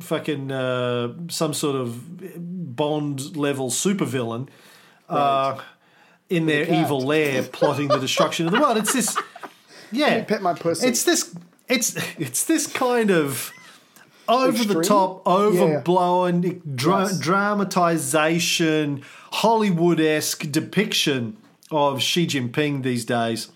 [0.00, 4.48] fucking uh, some sort of Bond level supervillain
[5.08, 5.60] uh,
[6.28, 8.76] in their evil lair plotting the destruction of the world.
[8.76, 9.16] It's this,
[9.92, 10.24] yeah.
[10.24, 10.88] pet my pussy.
[10.88, 11.34] It's this,
[11.68, 13.52] it's, it's this kind of
[14.28, 17.18] over the top, overblown dra- Yes.
[17.18, 19.02] dramatization,
[19.38, 21.36] Hollywood esque depiction
[21.70, 23.48] of Xi Jinping these days,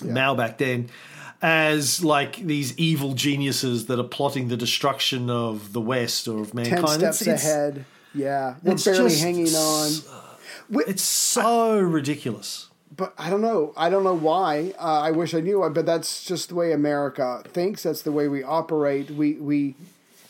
[0.00, 0.90] Mao back then,
[1.42, 6.54] as like these evil geniuses that are plotting the destruction of the West or of
[6.54, 6.86] mankind.
[6.86, 7.84] Ten steps It's- it's- ahead.
[8.14, 8.54] Yeah.
[8.62, 9.90] We're it's barely just hanging on.
[10.86, 12.68] It's so ridiculous.
[12.94, 13.72] but I don't know.
[13.76, 14.74] I don't know why.
[14.78, 15.68] Uh, I wish I knew.
[15.74, 17.82] But that's just the way America thinks.
[17.84, 19.10] That's the way we operate.
[19.10, 19.74] We we.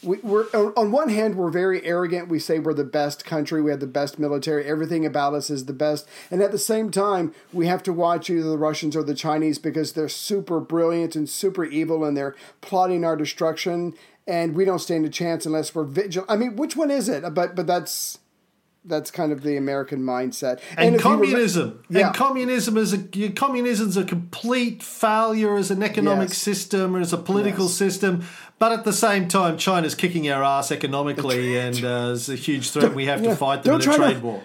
[0.03, 2.29] We, we're on on one hand we're very arrogant.
[2.29, 3.63] We say we're the best country.
[3.63, 4.65] We have the best military.
[4.65, 6.09] Everything about us is the best.
[6.31, 9.59] And at the same time, we have to watch either the Russians or the Chinese
[9.59, 13.95] because they're super brilliant and super evil, and they're plotting our destruction.
[14.27, 16.31] And we don't stand a chance unless we're vigilant.
[16.31, 17.23] I mean, which one is it?
[17.35, 18.19] But but that's
[18.85, 20.59] that's kind of the American mindset.
[20.77, 22.07] and, remem- communism Yeah.
[22.09, 26.39] and communism is a communism's a complete failure as an economic Yes.
[26.39, 27.75] system or as a political Yes.
[27.75, 28.25] system
[28.63, 32.71] but at the same time china's kicking our ass economically and uh, is a huge
[32.71, 34.41] threat we have to fight them in a try to- trade war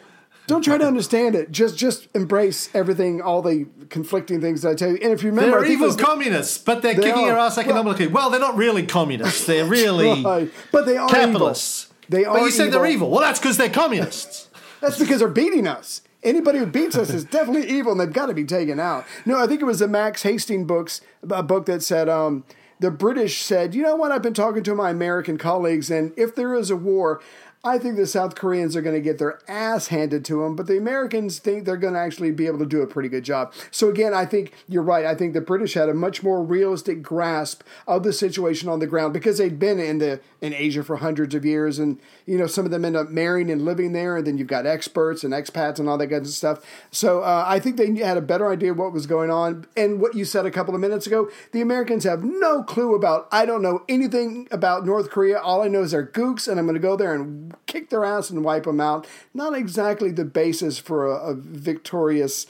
[0.47, 1.51] Don't try to understand it.
[1.51, 4.99] Just just embrace everything, all the conflicting things that I tell you.
[5.03, 7.33] And if you remember, they're evil communists but they're They kicking are.
[7.33, 10.49] our ass economically well, they're not really communists they're really Right.
[10.71, 11.95] but they are capitalists Evil.
[12.15, 12.37] They are.
[12.37, 13.09] but you said they're evil.
[13.11, 14.47] well that's because they're communists
[14.81, 16.01] That's because they're beating us.
[16.23, 19.05] Anybody who beats us is definitely evil, and they've got to be taken out.
[19.25, 22.43] No, I think it was a Max Hastings books a book that said um,
[22.79, 24.11] the British said, you know what?
[24.11, 27.21] I've been talking to my American colleagues, and if there is a war.
[27.67, 30.67] I think the South Koreans are going to get their ass handed to them, but
[30.67, 33.53] the Americans think they're going to actually be able to do a pretty good job.
[33.71, 35.05] So again, I think you're right.
[35.05, 38.87] I think the British had a much more realistic grasp of the situation on the
[38.87, 42.47] ground because they'd been in the in Asia for hundreds of years, and you know
[42.47, 45.33] some of them end up marrying and living there, and then you've got experts and
[45.33, 46.63] expats and all that kind of stuff.
[46.91, 49.65] So uh, I think they had a better idea of what was going on.
[49.75, 53.27] And what you said a couple of minutes ago, the Americans have no clue about.
[53.31, 55.39] I don't know anything about North Korea.
[55.39, 58.05] All I know is they're gooks, and I'm going to go there and kick their
[58.05, 59.07] ass and wipe them out.
[59.33, 62.45] Not exactly the basis for a, a victorious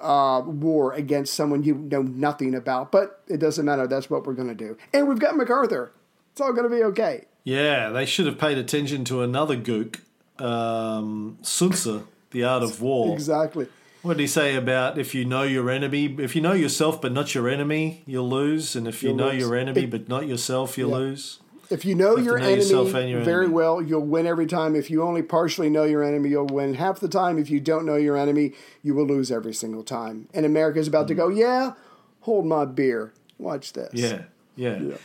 [0.00, 3.86] uh, war against someone you know nothing about, but it doesn't matter.
[3.86, 4.76] That's what we're going to do.
[4.92, 5.92] And we've got MacArthur.
[6.32, 7.24] It's all going to be okay.
[7.44, 10.00] yeah they should have paid attention to another gook
[10.38, 13.66] um, sun tzu the art of war Exactly.
[14.02, 17.10] What did he say about if you know your enemy, if you know yourself but
[17.12, 19.40] not your enemy, you'll lose, and if you You'll know lose.
[19.40, 20.96] your enemy but not yourself, you'll Yeah.
[20.96, 21.40] lose.
[21.70, 23.54] If you know have your know enemy your very enemy.
[23.54, 24.76] well, you'll win every time.
[24.76, 27.38] If you only partially know your enemy, you'll win half the time.
[27.38, 28.52] If you don't know your enemy,
[28.82, 30.28] you will lose every single time.
[30.32, 31.18] And America's about to mm.
[31.18, 31.72] go, yeah,
[32.20, 33.12] hold my beer.
[33.38, 33.90] Watch this.
[33.92, 34.22] Yeah,
[34.54, 34.96] yeah.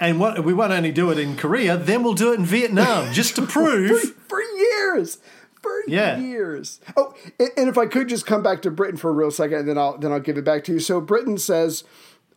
[0.00, 3.12] And what we won't only do it in Korea, then we'll do it in Vietnam
[3.12, 4.14] just to prove.
[4.28, 5.18] For years.
[5.60, 6.18] For Yeah.
[6.18, 6.80] years.
[6.96, 9.60] Oh, and and if I could just come back to Britain for a real second,
[9.60, 10.80] and then I'll then I'll give it back to you.
[10.80, 11.82] So Britain says,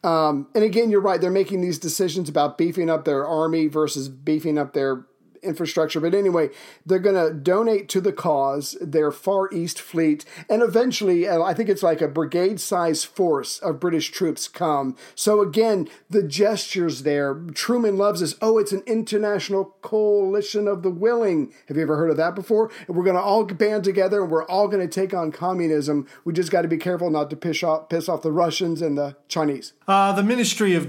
[0.04, 1.22] Um, and again, you're right.
[1.22, 5.06] They're making these decisions about beefing up their army versus beefing up their
[5.43, 5.99] infrastructure.
[5.99, 6.49] But anyway,
[6.86, 11.54] they're going to donate to the cause their Far East fleet, and eventually, uh, I
[11.54, 14.95] think it's like a brigade-sized force of British troops come.
[15.15, 18.36] So again, the gestures there, Truman loves this.
[18.41, 21.54] Oh, it's an international coalition of the willing.
[21.67, 22.71] Have you ever heard of that before?
[22.88, 26.08] And we're going to all band together, and we're all going to take on communism.
[26.23, 28.97] We just got to be careful not to piss off piss off the Russians and
[28.97, 29.73] the Chinese.
[29.88, 30.88] Uh, the Ministry of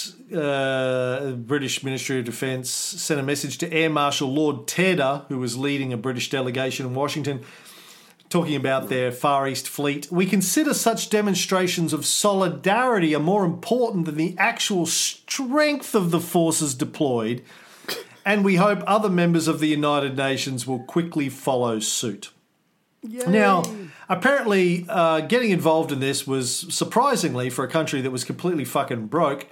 [0.00, 5.38] Defence, uh, British Ministry of Defence, sent a message to Air Marshal Lord Tedder, who
[5.38, 7.42] was leading a British delegation in Washington,
[8.28, 10.10] talking about their Far East fleet.
[10.10, 16.20] We consider such demonstrations of solidarity are more important than the actual strength of the
[16.20, 17.42] forces deployed,
[18.24, 22.30] and we hope other members of the United Nations will quickly follow suit.
[23.02, 23.62] Now,
[24.10, 29.06] apparently, uh, getting involved in this was surprisingly for a country that was completely fucking
[29.06, 29.46] broke,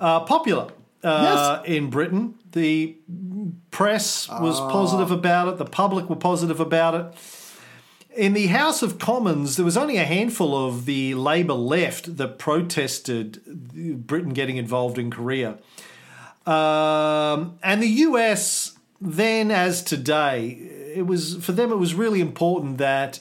[0.00, 0.70] uh, popular
[1.04, 2.34] uh, in Britain.
[2.52, 2.96] The
[3.70, 5.58] press was positive about it.
[5.58, 7.14] The public were positive about it.
[8.16, 12.38] In the House of Commons, there was only a handful of the Labour left that
[12.38, 13.40] protested
[14.06, 15.58] Britain getting involved in Korea.
[16.44, 20.48] Um, and the US, then as today,
[20.94, 21.70] it was for them.
[21.70, 23.20] It was really important that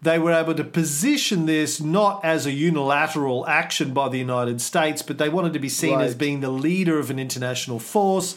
[0.00, 5.02] they were able to position this not as a unilateral action by the United States,
[5.02, 8.36] but they wanted to be seen as being the leader of an international force,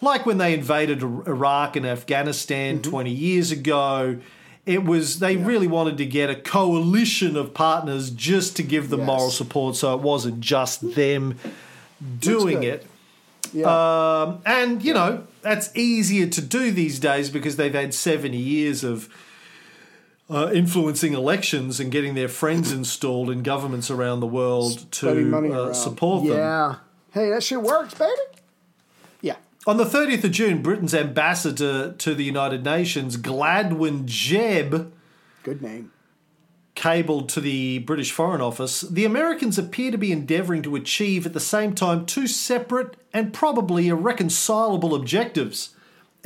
[0.00, 2.90] like when they invaded Iraq and Afghanistan Mm-hmm.
[2.90, 4.18] 20 years ago.
[4.66, 8.98] It was they really wanted to get a coalition of partners just to give them
[9.00, 9.06] Yes.
[9.06, 11.38] moral support, so it wasn't just them
[12.18, 12.84] doing it.
[13.52, 13.66] Yeah.
[14.22, 18.82] Um, and you know that's easier to do these days because they've had seventy years
[18.82, 19.08] of
[20.28, 25.72] uh, influencing elections and getting their friends installed in governments around the world to uh,
[25.72, 26.36] support them.
[26.36, 26.74] Yeah.
[27.12, 28.10] Hey, that shit works, baby.
[29.20, 29.36] Yeah.
[29.66, 34.90] On the 30th of June, Britain's ambassador to the United Nations, Gladwyn Jebb,
[35.42, 35.92] Good name.
[36.74, 41.32] cabled to the British Foreign Office, the Americans appear to be endeavouring to achieve at
[41.32, 45.70] the same time two separate and probably irreconcilable objectives.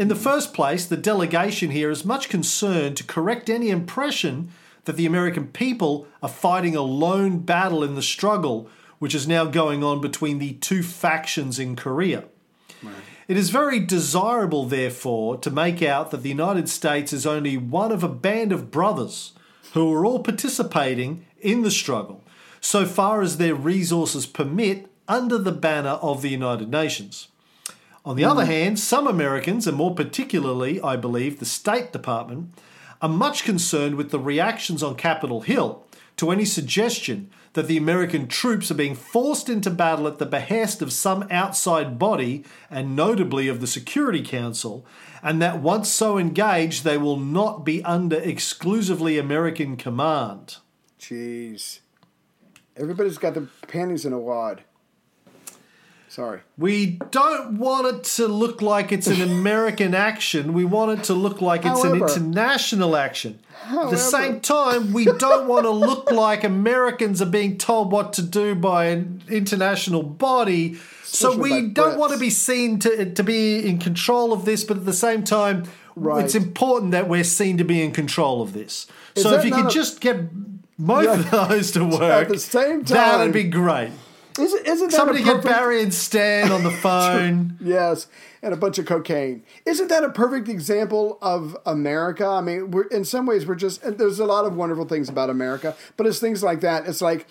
[0.00, 4.50] In the first place, the delegation here is much concerned to correct any impression
[4.86, 9.44] that the American people are fighting a lone battle in the struggle which is now
[9.44, 12.24] going on between the two factions in Korea.
[13.28, 17.92] It is very desirable, therefore, to make out that the United States is only one
[17.92, 19.34] of a band of brothers
[19.74, 22.24] who are all participating in the struggle,
[22.58, 27.28] so far as their resources permit, under the banner of the United Nations.
[28.04, 32.54] On the other hand, some Americans, and more particularly, I believe, the State Department,
[33.02, 35.84] are much concerned with the reactions on Capitol Hill
[36.16, 40.80] to any suggestion that the American troops are being forced into battle at the behest
[40.80, 44.86] of some outside body, and notably of the Security Council,
[45.22, 50.56] and that once so engaged, they will not be under exclusively American command.
[50.98, 51.80] Jeez.
[52.76, 54.62] Everybody's got their panties in a wad.
[56.10, 56.40] Sorry.
[56.58, 60.52] We don't want it to look like it's an American action.
[60.52, 63.38] We want it to look like it's an international action.
[63.68, 68.12] At the same time, we don't want to look like Americans are being told what
[68.14, 70.74] to do by an international body.
[71.04, 71.98] So Especially we don't Brits.
[71.98, 75.22] want to be seen to, to be in control of this, but at the same
[75.22, 75.62] time,
[75.94, 76.24] Right.
[76.24, 78.88] it's important that we're seen to be in control of this.
[79.14, 80.24] Is so if you could a- just get
[80.76, 83.90] both of those to work, at the same time- that'd be great.
[84.40, 87.58] Isn't, isn't that Somebody a get Barry and Stan on the phone.
[87.60, 88.06] Yes,
[88.42, 89.44] and a bunch of cocaine.
[89.66, 92.26] Isn't that a perfect example of America?
[92.26, 95.08] I mean, we're, in some ways, we're just, and there's a lot of wonderful things
[95.08, 96.86] about America, but it's things like that.
[96.86, 97.26] It's like,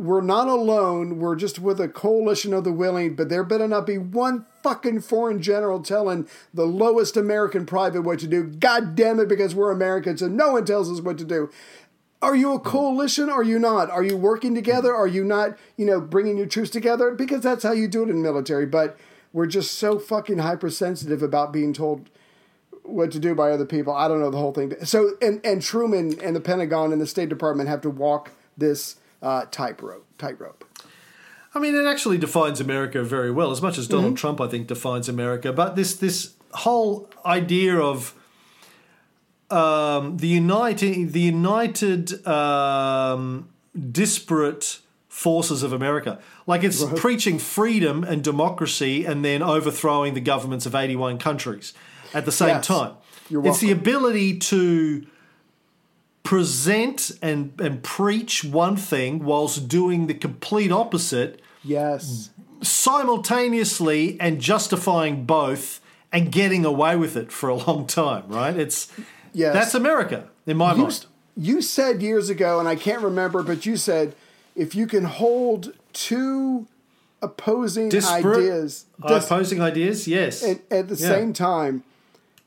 [0.00, 1.18] we're not alone.
[1.18, 5.02] We're just with a coalition of the willing, but there better not be one fucking
[5.02, 8.44] foreign general telling the lowest American private what to do.
[8.44, 11.50] God damn it, because we're Americans and no one tells us what to do.
[12.22, 13.30] Are you a coalition?
[13.30, 13.90] Are you not?
[13.90, 14.94] Are you working together?
[14.94, 17.12] Are you not, you know, bringing your troops together?
[17.12, 18.66] Because that's how you do it in military.
[18.66, 18.98] But
[19.32, 22.10] we're just so fucking hypersensitive about being told
[22.82, 23.94] what to do by other people.
[23.94, 24.74] I don't know the whole thing.
[24.84, 28.96] So, and, and Truman and the Pentagon and the State Department have to walk this
[29.22, 30.04] uh, tightrope.
[30.18, 30.64] Tightrope.
[31.54, 33.96] I mean, it actually defines America very well, as much as Mm-hmm.
[33.96, 35.52] Donald Trump, I think, defines America.
[35.52, 38.14] But this this whole idea of
[39.50, 43.48] um, the united the united um,
[43.90, 50.66] disparate forces of America, like it's preaching freedom and democracy, and then overthrowing the governments
[50.66, 51.74] of eighty one countries
[52.14, 52.66] at the same Yes.
[52.66, 52.94] time.
[53.30, 55.06] It's the ability to
[56.22, 62.30] present and, and preach one thing whilst doing the complete opposite Yes.
[62.62, 65.80] simultaneously and justifying both
[66.12, 68.56] and getting away with it for a long time, right?
[68.56, 68.90] It's
[69.32, 69.54] Yes.
[69.54, 71.06] that's America in my You, mind.
[71.36, 74.14] you said years ago, and I can't remember, but you said
[74.56, 76.66] if you can hold two
[77.22, 80.42] opposing Disparate ideas dis- opposing ideas, yes.
[80.42, 81.08] at, at the Yeah.
[81.08, 81.84] same time,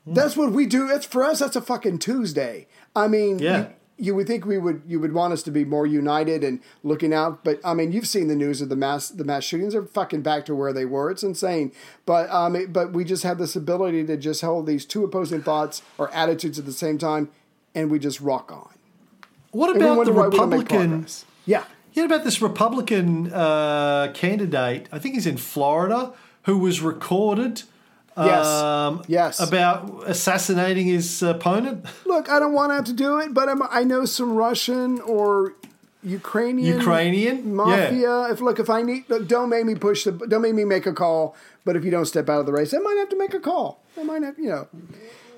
[0.06, 0.90] that's what we do.
[0.90, 1.38] It's for us.
[1.38, 2.66] That's a fucking Tuesday.
[2.94, 3.68] I mean, Yeah.
[4.04, 7.12] You, would think we would you would want us to be more united and looking
[7.14, 9.84] out, but I mean, you've seen the news of the mass the mass shootings are
[9.84, 11.10] fucking back to where they were.
[11.10, 11.72] It's insane.
[12.06, 15.42] But um, it- but we just have this ability to just hold these two opposing
[15.42, 17.30] thoughts or attitudes at the same time,
[17.74, 18.68] and we just rock on.
[19.52, 21.06] what about the why we don't make Republican?
[21.46, 21.64] Yeah.
[21.92, 27.62] Yeah, about this Republican uh, candidate, I think he's in Florida, who was recorded
[28.16, 28.46] Yes.
[28.46, 29.40] um, Yes.
[29.40, 31.84] about assassinating his opponent.
[32.06, 35.00] Look, I don't want to have to do it, but I'm, I know some Russian
[35.00, 35.54] or
[36.02, 37.54] Ukrainian Ukrainian?
[37.54, 38.30] mafia.
[38.30, 40.86] If look, if I need, look, don't make me push the, don't make me make
[40.86, 41.34] a call.
[41.64, 43.40] But if you don't step out of the race, I might have to make a
[43.40, 43.80] call.
[43.98, 44.68] I might have, you know.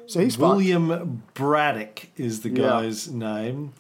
[0.07, 0.57] So he's fucked.
[0.57, 2.65] William Braddock is the Yeah.
[2.79, 3.73] Oh, guy's name.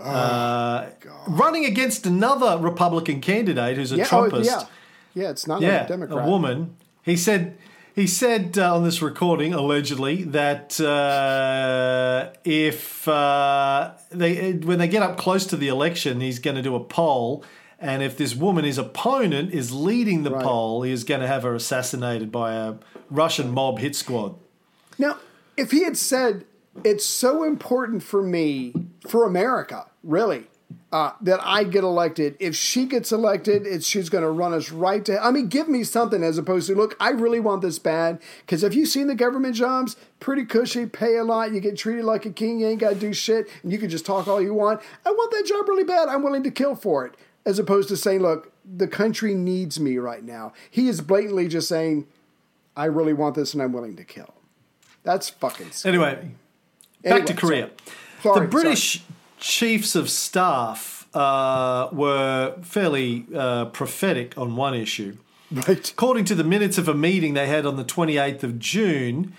[0.00, 0.86] uh,
[1.26, 4.44] running against another Republican candidate who's a Yeah, oh, Trumpist.
[4.44, 4.62] yeah,
[5.14, 5.30] yeah.
[5.30, 6.24] It's not Yeah, a Democrat.
[6.24, 6.76] a woman.
[7.02, 7.56] He said
[7.98, 15.02] he said uh, on this recording allegedly that uh, if uh, they when they get
[15.02, 17.42] up close to the election, he's going to do a poll.
[17.80, 20.44] And if this woman, his opponent, is leading the Right.
[20.44, 22.74] poll, he is going to have her assassinated by a
[23.10, 24.36] Russian mob hit squad.
[24.96, 25.16] Now,
[25.56, 26.44] if he had said,
[26.84, 28.74] it's so important for me,
[29.08, 30.46] for America, really,
[30.90, 32.36] uh, that I get elected.
[32.40, 35.22] If she gets elected, it's she's going to run us right to.
[35.22, 36.96] I mean, give me something as opposed to look.
[36.98, 41.16] I really want this bad because if you've seen the government jobs, pretty cushy, pay
[41.16, 43.70] a lot, you get treated like a king, you ain't got to do shit, and
[43.70, 44.80] you can just talk all you want.
[45.04, 46.08] I want that job really bad.
[46.08, 47.14] I'm willing to kill for it.
[47.44, 50.52] As opposed to saying, look, the country needs me right now.
[50.70, 52.06] He is blatantly just saying,
[52.76, 54.34] I really want this and I'm willing to kill.
[55.02, 55.94] That's fucking scary.
[55.94, 56.30] Anyway,
[57.02, 57.70] back Anyway, to Korea.
[58.22, 59.02] Sorry, the British
[59.38, 65.16] chiefs of staff uh, were fairly uh, prophetic on one issue.
[65.50, 65.90] Right.
[65.90, 69.32] According to the minutes of a meeting they had on the 28th of June,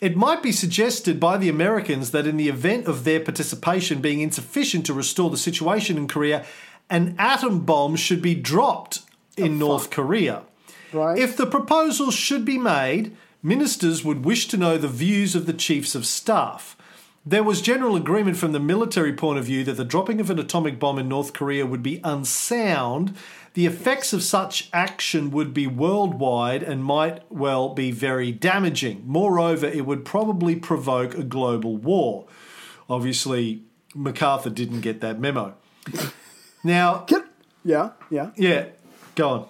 [0.00, 4.20] it might be suggested by the Americans that in the event of their participation being
[4.20, 6.44] insufficient to restore the situation in Korea,
[6.88, 9.00] an atom bomb should be dropped
[9.36, 10.42] in North Korea.
[10.92, 11.18] Right.
[11.18, 15.52] If the proposal should be made, ministers would wish to know the views of the
[15.52, 16.76] chiefs of staff.
[17.28, 20.38] There was general agreement from the military point of view that the dropping of an
[20.38, 23.16] atomic bomb in North Korea would be unsound.
[23.54, 29.02] The effects of such action would be worldwide and might well be very damaging.
[29.06, 32.26] Moreover, it would probably provoke a global war.
[32.88, 35.54] Obviously, MacArthur didn't get that memo.
[36.64, 37.06] Now,
[37.64, 38.30] yeah, yeah.
[38.34, 38.66] yeah,
[39.14, 39.48] go on.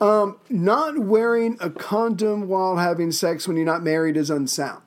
[0.00, 4.85] Um, not wearing a condom while having sex when you're not married is unsound.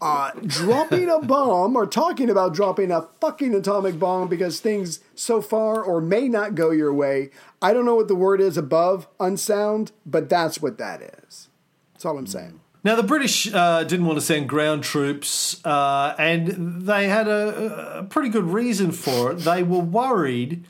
[0.00, 5.42] Uh, dropping a bomb or talking about dropping a fucking atomic bomb because things so
[5.42, 7.28] far or may not go your way.
[7.60, 11.48] I don't know what the word is above unsound, but that's what that is.
[11.92, 12.60] That's all I'm saying.
[12.82, 17.98] Now, the British uh, didn't want to send ground troops, uh, and they had a,
[17.98, 19.40] a pretty good reason for it.
[19.40, 20.64] They were worried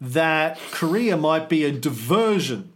[0.00, 2.72] that Korea might be a diversion.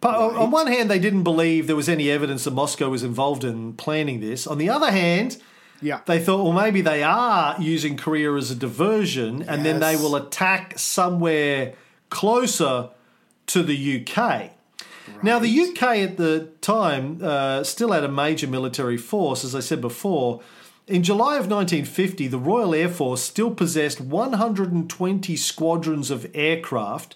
[0.00, 3.02] But on- on one hand, they didn't believe there was any evidence that Moscow was
[3.02, 4.46] involved in planning this.
[4.46, 5.38] On the other hand,
[5.82, 6.00] Yeah.
[6.06, 10.14] they thought, well, maybe they are using Korea as a diversion, and then they will
[10.14, 11.72] attack somewhere
[12.10, 12.88] closer
[13.48, 14.52] to the UK.
[15.22, 19.60] Now, the UK at the time uh, still had a major military force, as I
[19.60, 20.40] said before.
[20.86, 27.14] In July of 1950, the Royal Air Force still possessed 120 squadrons of aircraft.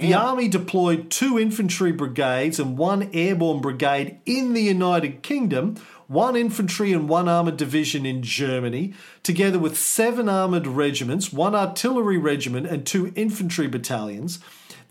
[0.00, 5.76] The Army deployed two infantry brigades and one airborne brigade in the United Kingdom,
[6.06, 12.16] one infantry and one armoured division in Germany, together with seven armoured regiments, one artillery
[12.16, 14.38] regiment, and two infantry battalions.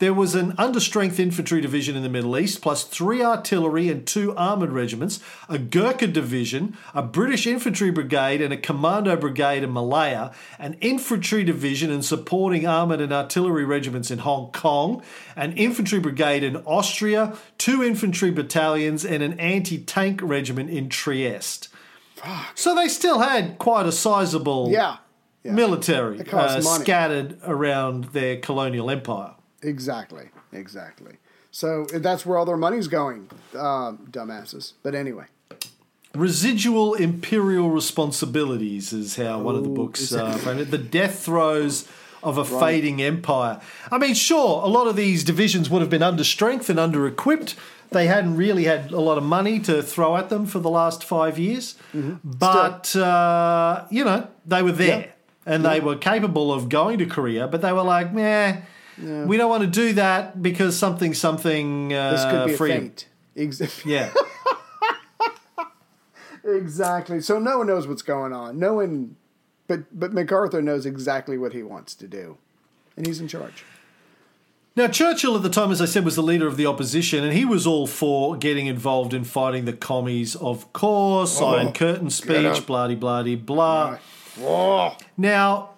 [0.01, 4.35] There was an understrength infantry division in the Middle East, plus three artillery and two
[4.35, 10.31] armoured regiments, a Gurkha division, a British infantry brigade, and a commando brigade in Malaya,
[10.57, 15.03] an infantry division and supporting armoured and artillery regiments in Hong Kong,
[15.35, 21.69] an infantry brigade in Austria, two infantry battalions, and an anti tank regiment in Trieste.
[22.55, 24.97] So they still had quite a sizable Yeah.
[25.43, 25.51] Yeah.
[25.51, 29.35] military uh, scattered around their colonial empire.
[29.61, 30.29] Exactly.
[30.51, 31.17] Exactly.
[31.51, 34.73] So that's where all their money's going, um, dumbasses.
[34.83, 35.25] But anyway.
[36.13, 40.71] Residual imperial responsibilities is how one of the books uh, framed it.
[40.71, 41.87] The death throes
[42.23, 43.59] of a fading empire.
[43.91, 47.07] I mean, sure, a lot of these divisions would have been under strength and under
[47.07, 47.55] equipped.
[47.89, 51.03] They hadn't really had a lot of money to throw at them for the last
[51.03, 51.75] five years.
[52.23, 55.13] But, uh, you know, they were there
[55.45, 58.61] and they were capable of going to Korea, but they were like, meh,
[59.01, 63.07] we don't want to do that because something, something, uh, This could be a feint.
[63.35, 64.11] Ex- Yeah.
[66.43, 67.21] exactly.
[67.21, 68.59] So no one knows what's going on.
[68.59, 69.15] No one,
[69.67, 72.37] but but MacArthur knows exactly what he wants to do,
[72.97, 73.63] and he's in charge.
[74.73, 77.33] Now, Churchill at the time, as I said, was the leader of the opposition, and
[77.33, 81.41] he was all for getting involved in fighting the commies, of course.
[81.41, 83.23] Iron Curtain speech, blah de blah
[84.37, 84.95] blah.
[85.17, 85.70] Now,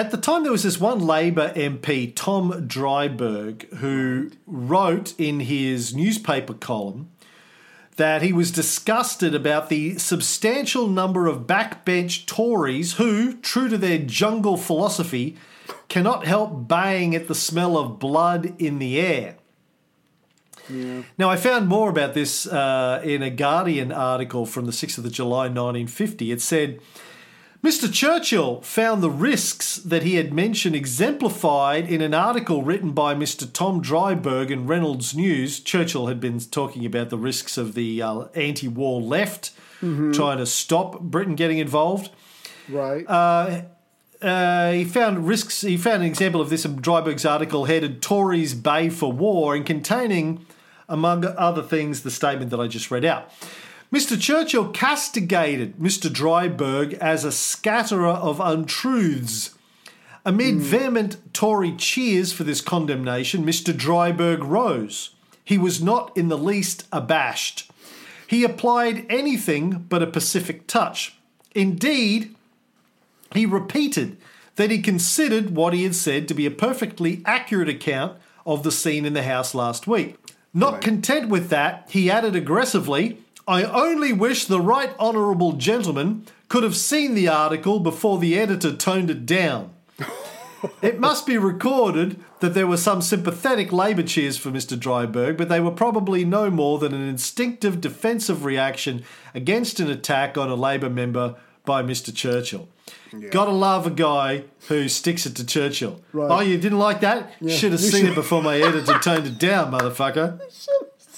[0.00, 5.94] at the time, there was this one Labor MP, Tom Driberg, who wrote in his
[5.94, 7.10] newspaper column
[7.96, 13.98] that he was disgusted about the substantial number of backbench Tories who, true to their
[13.98, 15.36] jungle philosophy,
[15.88, 19.36] cannot help baying at the smell of blood in the air.
[21.16, 25.04] Now, I found more about this uh, in a Guardian article from the 6th of
[25.04, 26.32] the July 1950.
[26.32, 26.80] It said,
[27.66, 27.92] Mr.
[27.92, 33.52] Churchill found the risks that he had mentioned exemplified in an article written by Mr.
[33.52, 35.58] Tom Driberg in Reynolds News.
[35.58, 39.50] Churchill had been talking about the risks of the uh, anti war left
[40.12, 42.10] trying to stop Britain getting involved.
[42.68, 43.04] Right.
[43.08, 43.62] Uh,
[44.70, 45.62] he found risks.
[45.62, 49.66] He found an example of this in Driberg's article headed "Tories Bay for War" and
[49.66, 50.46] containing,
[50.88, 53.28] among other things, the statement that I just read out.
[53.92, 54.20] Mr.
[54.20, 56.10] Churchill castigated Mr.
[56.10, 59.54] Driberg as a scatterer of untruths.
[60.24, 60.60] Amid hmm.
[60.60, 63.72] vehement Tory cheers for this condemnation, Mr.
[63.72, 65.10] Driberg rose.
[65.44, 67.70] He was not in the least abashed.
[68.26, 71.16] He applied anything but a pacific touch.
[71.54, 72.34] Indeed,
[73.32, 74.16] he repeated
[74.56, 78.72] that he considered what he had said to be a perfectly accurate account of the
[78.72, 80.16] scene in the house last week.
[80.52, 86.62] Not content with that, he added aggressively, I only wish the right honourable gentleman could
[86.62, 89.70] have seen the article before the editor toned it down.
[90.82, 94.76] It must be recorded that there were some sympathetic Labour cheers for Mr.
[94.76, 100.36] Driberg, but they were probably no more than an instinctive defensive reaction against an attack
[100.36, 102.12] on a Labour member by Mr.
[102.12, 102.68] Churchill.
[103.30, 106.00] Gotta love a guy who sticks it to Churchill.
[106.12, 106.30] Right.
[106.30, 107.32] Oh, you didn't like that?
[107.46, 110.40] Should have seen it before my editor toned it down, motherfucker.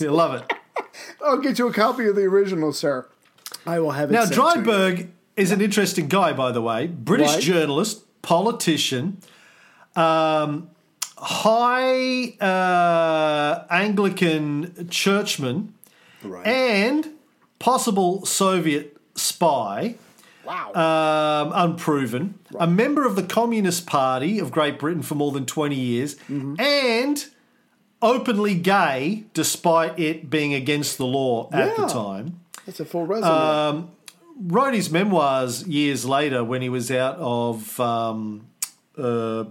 [0.00, 0.52] You love it.
[1.24, 3.06] I'll get you a copy of the original, sir.
[3.66, 4.14] I will have it.
[4.14, 4.42] Now, sent to you.
[4.64, 6.86] Driberg is an interesting guy, by the way.
[6.86, 7.42] British Right.
[7.42, 9.18] journalist, politician,
[9.96, 10.70] um,
[11.16, 15.74] high uh, Anglican churchman,
[16.22, 16.46] Right.
[16.46, 17.08] and
[17.58, 19.96] possible Soviet spy.
[20.44, 20.72] wow.
[20.74, 25.74] Um, unproven, a member of the Communist Party of Great Britain for more than 20
[25.76, 26.54] years, Mm-hmm.
[26.60, 27.26] and
[28.00, 33.30] openly gay despite it being against the law at the time That's a full resume.
[33.30, 33.90] um,
[34.40, 38.46] wrote his memoirs years later when he was out of um,
[38.96, 39.44] uh,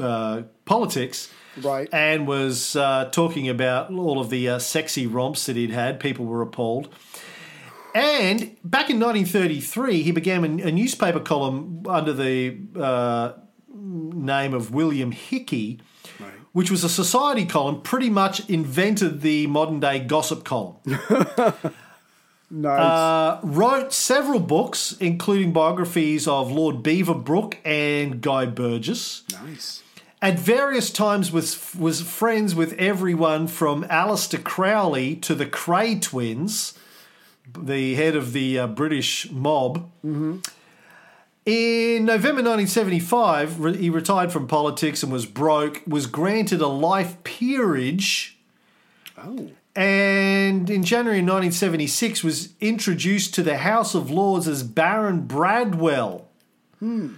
[0.00, 1.88] uh, politics right.
[1.92, 6.00] and was uh, talking about all of the uh, sexy romps that he'd had.
[6.00, 6.88] People were appalled.
[7.94, 13.32] And back in 1933, he began a, a newspaper column under the uh,
[13.72, 15.80] name of William Hickey,
[16.54, 20.76] which was a society column, pretty much invented the modern day gossip column.
[22.48, 22.80] nice.
[22.80, 29.24] Uh, wrote several books, including biographies of Lord Beaverbrook and Guy Burgess.
[29.32, 29.82] nice.
[30.22, 36.78] At various times was was friends with everyone from Aleister Crowley to the Kray twins,
[37.58, 39.90] the head of the uh, British mob.
[41.46, 45.82] In November 1975, re- he retired from politics and was broke.
[45.86, 48.38] Was granted a life peerage
[49.18, 49.50] Oh.
[49.76, 56.22] and in January 1976 was introduced to the House of Lords as Baron Bradwell.
[56.80, 57.14] Hmm.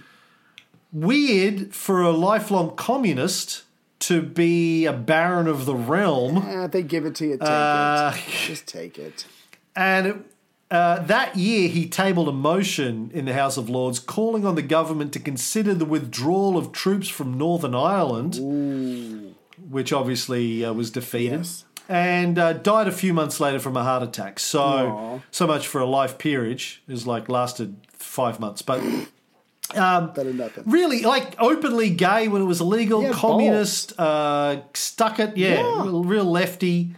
[0.91, 3.63] Weird for a lifelong communist
[3.99, 6.37] to be a baron of the realm.
[6.37, 7.37] Eh, they give it to you.
[7.37, 8.31] Take Uh, it.
[8.47, 9.25] Just take it.
[9.75, 10.23] And
[10.69, 14.61] uh, that year, he tabled a motion in the House of Lords calling on the
[14.61, 19.35] government to consider the withdrawal of troops from Northern Ireland,
[19.69, 21.39] which obviously uh, was defeated.
[21.39, 21.63] Yes.
[21.89, 24.39] And uh, died a few months later from a heart attack.
[24.39, 25.19] So, Aw.
[25.31, 26.83] so much for a life peerage.
[26.85, 28.83] It was like lasted five months, but
[29.75, 30.63] nothing.
[30.65, 35.83] really, like openly gay when it was illegal, Yeah, communist, uh, stuck it, yeah, Yeah.
[36.03, 36.93] Real lefty,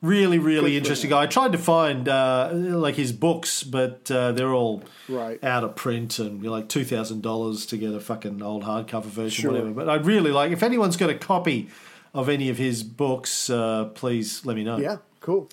[0.00, 1.22] Really, really for interesting guy.
[1.22, 5.42] I tried to find uh, like his books, but uh, they're all Right.
[5.42, 9.04] out of print and you're like two thousand dollars to get a fucking old hardcover
[9.06, 9.50] version, Sure.
[9.52, 9.70] whatever.
[9.72, 11.68] But I'd really like if anyone's got a copy
[12.14, 14.76] of any of his books, uh, please let me know.
[14.78, 15.48] Yeah, cool.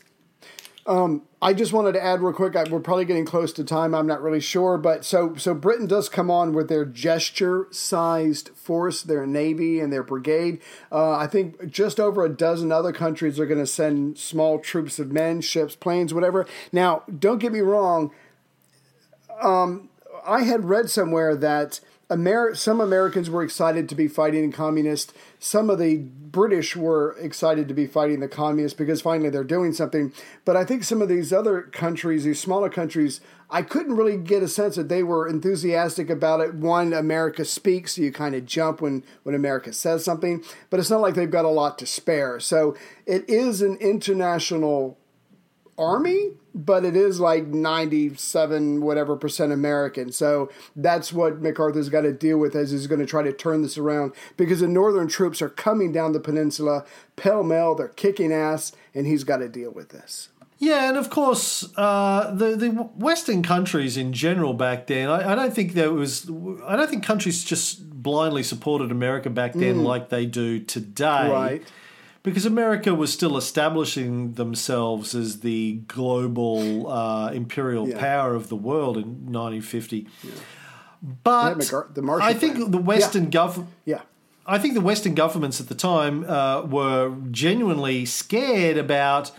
[0.88, 2.56] Um, I just wanted to add real quick.
[2.56, 3.96] I, we're probably getting close to time.
[3.96, 9.02] I'm not really sure, but so so Britain does come on with their gesture-sized force,
[9.02, 10.62] their navy and their brigade.
[10.92, 15.00] Uh, I think just over a dozen other countries are going to send small troops
[15.00, 16.46] of men, ships, planes, whatever.
[16.72, 18.12] Now, don't get me wrong.
[19.42, 19.90] Um,
[20.26, 21.80] I had read somewhere that
[22.12, 25.12] Amer- some Americans were excited to be fighting the communists.
[25.40, 29.74] Some of the British were excited to be fighting the communists because finally they're doing
[29.74, 30.14] something.
[30.44, 34.44] But I think some of these other countries, these smaller countries, I couldn't really get
[34.44, 36.54] a sense that they were enthusiastic about it.
[36.54, 40.90] One, America speaks, so you kind of jump when, when America says something, but it's
[40.90, 42.40] not like they've got a lot to spare.
[42.40, 42.76] So
[43.08, 44.98] it is an international
[45.78, 50.12] army, but it is like 97 whatever percent American.
[50.12, 53.62] So that's what MacArthur's got to deal with as he's going to try to turn
[53.62, 58.32] this around because the northern troops are coming down the peninsula pell mell, they're kicking
[58.32, 60.30] ass, and he's got to deal with this.
[60.58, 65.10] Yeah, and of course, uh, the the Western countries in general back then.
[65.10, 66.30] I, I don't think there was.
[66.66, 71.30] I don't think countries just blindly supported America back then like they do today.
[71.30, 71.64] Right.
[72.26, 78.00] Because America was still establishing themselves as the global uh, imperial Yeah.
[78.00, 80.08] power of the world in 1950.
[81.24, 82.72] But Yeah, the I think Plan.
[82.72, 83.30] the Western Yeah.
[83.30, 83.74] government.
[83.86, 84.02] Yeah.
[84.48, 89.32] I think the Western governments at the time uh, were genuinely scared about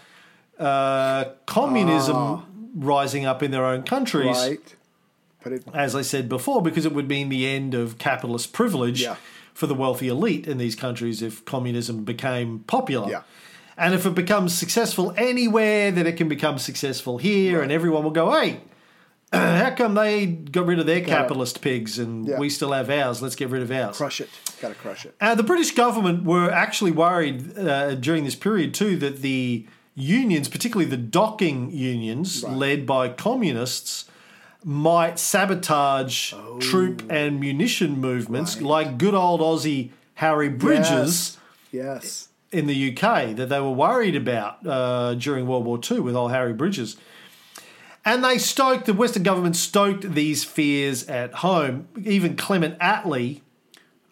[0.58, 2.42] uh, communism
[2.76, 4.46] rising up in their own countries, Ah.
[4.46, 4.74] Right.
[5.44, 9.16] It as I said before, because it would mean the end of capitalist privilege Yeah.
[9.56, 13.08] For the wealthy elite in these countries if communism became popular.
[13.10, 13.22] Yeah.
[13.78, 18.10] And if it becomes successful anywhere, then it can become successful here, and everyone will
[18.10, 18.60] go, hey,
[19.32, 22.38] how come they got rid of their capitalist pigs and Yeah.
[22.38, 23.22] we still have ours?
[23.22, 23.96] Let's get rid of ours.
[23.96, 24.28] crush it.
[24.60, 25.14] Got to crush it.
[25.20, 30.48] Uh, the British government were actually worried uh, during this period too that the unions,
[30.48, 34.04] particularly the docking unions led by communists,
[34.64, 41.38] might sabotage troop and munition movements like good old Aussie Harry Bridges
[41.72, 42.28] Yes.
[42.50, 46.30] in the UK that they were worried about uh, during World War II with old
[46.32, 46.96] Harry Bridges.
[48.04, 51.88] And they stoked, the Western government stoked these fears at home.
[52.04, 53.40] Even Clement Attlee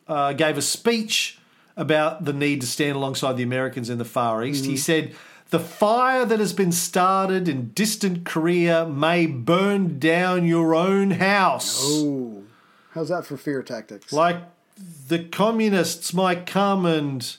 [0.09, 1.39] uh, gave a speech
[1.77, 4.65] about the need to stand alongside the Americans in the Far East.
[4.65, 5.15] He said,
[5.55, 11.89] The fire that has been started in distant Korea may burn down your own house.
[11.93, 12.45] Ooh.
[12.91, 14.13] How's that for fear tactics?
[14.13, 14.39] Like
[15.07, 17.37] the communists might come and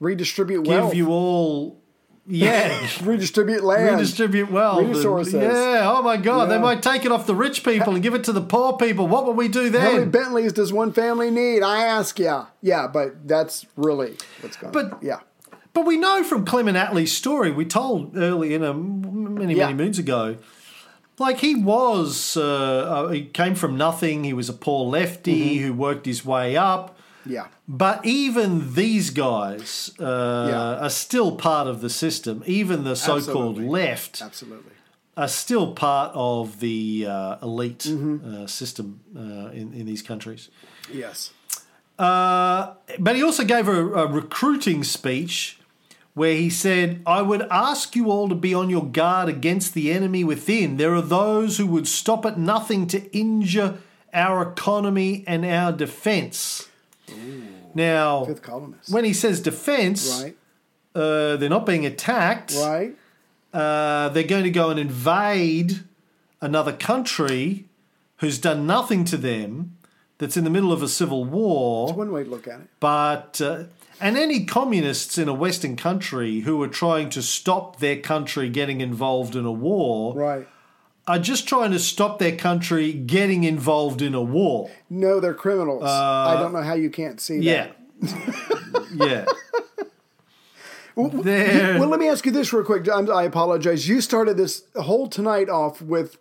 [0.00, 0.90] Redistribute wealth.
[0.90, 1.78] give you all.
[2.26, 2.84] Yeah.
[3.04, 3.98] Redistribute land.
[3.98, 4.84] redistribute wealth.
[4.84, 5.34] Resources.
[5.34, 5.88] yeah.
[5.88, 6.50] Oh my God.
[6.50, 9.06] They might take it off the rich people and give it to the poor people.
[9.06, 9.82] What would we do then?
[9.82, 10.06] How many?
[10.06, 11.62] Bentleys does one family need?
[11.62, 12.46] I ask ya.
[12.60, 14.90] Yeah, but that's really what's going on.
[14.90, 15.20] But- yeah.
[15.74, 19.66] But we know from Clement Attlee's story, we told early in a many Yeah.
[19.66, 20.36] many moons ago,
[21.18, 24.24] like he was, uh, uh, he came from nothing.
[24.24, 25.64] He was a poor lefty Mm-hmm.
[25.66, 26.96] who worked his way up.
[27.24, 27.46] Yeah.
[27.68, 30.04] But even these guys uh,
[30.50, 30.84] Yeah.
[30.86, 32.42] are still part of the system.
[32.46, 33.68] Even the so-called Absolutely.
[33.68, 34.72] left Absolutely.
[35.16, 38.42] are still part of the uh, elite Mm-hmm.
[38.42, 40.50] uh, system uh, in, in these countries.
[40.92, 41.30] Yes.
[41.98, 45.58] Uh, but he also gave a, a recruiting speech
[46.14, 49.90] where he said, I would ask you all to be on your guard against the
[49.90, 50.76] enemy within.
[50.76, 53.78] There are those who would stop at nothing to injure
[54.12, 56.68] our economy and our defense.
[57.74, 58.92] Now, Fifth columnist.
[58.92, 60.36] when he says defense, right.
[60.94, 62.54] uh, they're not being attacked.
[62.54, 62.94] Right.
[63.52, 65.80] Uh, they're going to go and invade
[66.40, 67.66] another country
[68.16, 69.76] who's done nothing to them,
[70.18, 71.92] that's in the middle of a civil war.
[71.92, 72.68] One way to look at it.
[72.78, 73.64] But uh,
[74.02, 78.80] and any communists in a Western country who are trying to stop their country getting
[78.80, 80.48] involved in a war Right.
[81.06, 84.70] are just trying to stop their country getting involved in a war.
[84.90, 85.82] No, they're criminals.
[85.84, 87.76] Uh, I don't know how you can't see that.
[88.94, 89.24] Yeah, yeah.
[90.94, 92.86] Well, let me ask you this real quick.
[92.88, 93.88] I apologize.
[93.88, 96.18] You started this whole tonight off with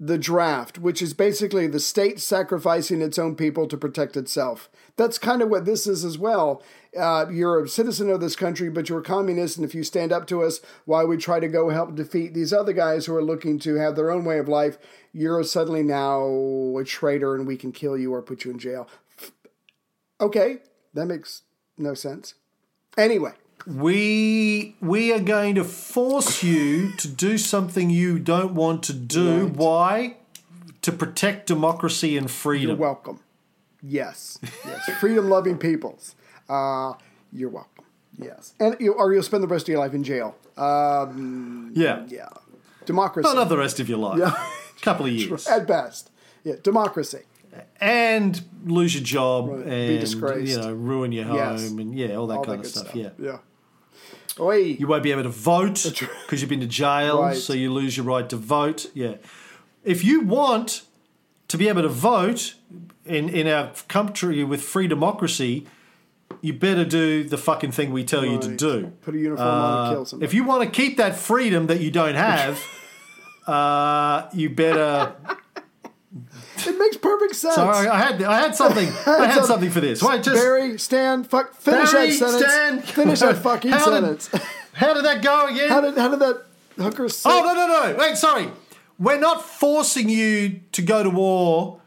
[0.00, 4.70] the draft, which is basically the state sacrificing its own people to protect itself.
[4.96, 6.62] That's kind of what this is as well.
[6.96, 10.12] Uh, you're a citizen of this country, but you're a communist, and if you stand
[10.12, 13.24] up to us while we try to go help defeat these other guys who are
[13.24, 14.78] looking to have their own way of life,
[15.12, 16.22] you're suddenly now
[16.78, 18.88] a traitor and we can kill you or put you in jail.
[20.20, 20.58] Okay,
[20.94, 21.42] that makes
[21.76, 22.34] no sense.
[22.96, 23.32] Anyway,
[23.66, 29.46] we we are going to force you to do something you don't want to do.
[29.46, 29.56] Right.
[29.56, 30.16] Why?
[30.82, 32.68] To protect democracy and freedom.
[32.68, 33.20] You're welcome.
[33.86, 34.90] Yes, yes.
[35.00, 36.14] Freedom loving peoples.
[36.48, 36.94] Uh,
[37.32, 37.84] you're welcome.
[38.18, 40.36] Yes, and you, or you'll spend the rest of your life in jail.
[40.56, 42.04] Um, yeah.
[42.08, 42.28] yeah,
[42.86, 44.18] democracy Not the rest of your life.
[44.20, 44.48] Yeah.
[44.82, 45.46] couple of years.
[45.48, 46.10] at best.
[46.44, 47.22] Yeah, democracy.
[47.80, 49.64] and lose your job Right.
[49.64, 50.50] Be and disgraced.
[50.50, 51.70] you know ruin your home Yes.
[51.70, 53.38] and yeah all that All kind that of good stuff, yeah Yeah.
[54.40, 54.56] Oi.
[54.78, 55.84] you won't be able to vote
[56.24, 57.36] because you've been to jail Right.
[57.36, 59.14] so you lose your right to vote yeah
[59.84, 60.82] if you want
[61.54, 62.54] to be able to vote
[63.06, 65.66] in in our country with free democracy
[66.40, 69.86] you better do the fucking thing we tell you to do Put a uniform on
[69.86, 70.24] and kill somebody.
[70.24, 72.60] Uh, if you want to keep that freedom that you don't have
[73.46, 75.14] uh, you better
[76.66, 77.54] it makes perfect sense.
[77.56, 78.88] Sorry, I had I had something.
[79.06, 80.02] I had something for this.
[80.02, 82.42] Wait, just Barry, Stan, fuck, finish Barry, that sentence.
[82.52, 82.82] Stan.
[82.82, 84.30] Finish that fucking How did- sentence.
[84.72, 85.68] how did that go again?
[85.68, 86.44] how did how did that
[86.78, 87.28] hooker say?
[87.30, 87.96] oh no no no!
[87.98, 88.48] Wait, sorry.
[89.04, 91.80] We're not forcing you to go to war.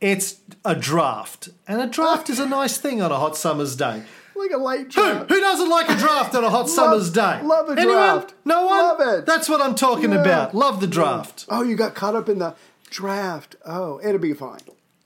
[0.00, 4.04] It's a draft, and a draft is a nice thing on a hot summer's day.
[4.36, 5.28] like a Who, draft.
[5.30, 7.40] who doesn't like a draft on a hot summer's day?
[7.42, 7.86] love a Anyone?
[7.96, 8.34] draft.
[8.46, 8.78] No one.
[8.78, 9.26] Love it.
[9.26, 10.22] That's what I'm talking Yeah.
[10.22, 10.54] about.
[10.54, 11.44] Love the draft.
[11.50, 12.54] Oh, you got caught up in the
[12.88, 13.56] draft.
[13.66, 14.60] Oh, it'll be fine.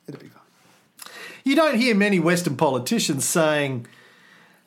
[0.06, 1.10] It'll be fine.
[1.44, 3.86] You don't hear many Western politicians saying,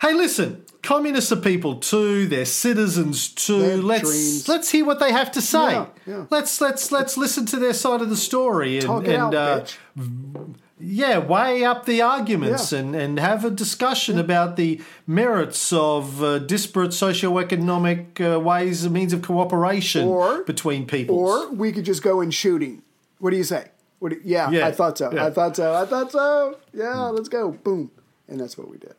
[0.02, 2.28] "Hey, listen, communists are people too.
[2.28, 3.60] They're citizens too.
[3.62, 5.72] They let's dreams." let's hear what they have to say.
[5.74, 6.26] Yeah, yeah.
[6.30, 9.66] Let's let's let's listen to their side of the story and, and out, uh,
[10.80, 12.80] yeah, weigh up the arguments Yeah.
[12.80, 18.94] and, and have a discussion about the merits of uh, disparate socioeconomic uh, ways and
[18.94, 21.18] means of cooperation Or- between people.
[21.18, 22.84] Or we could just go in shooting.
[23.20, 23.64] What do you say?
[24.00, 25.10] What do, yeah, Yeah, I thought so.
[25.18, 25.74] I thought so.
[25.74, 26.58] I thought so.
[26.74, 27.52] Yeah, let's go.
[27.52, 27.90] Boom.
[28.28, 28.94] And that's what we did.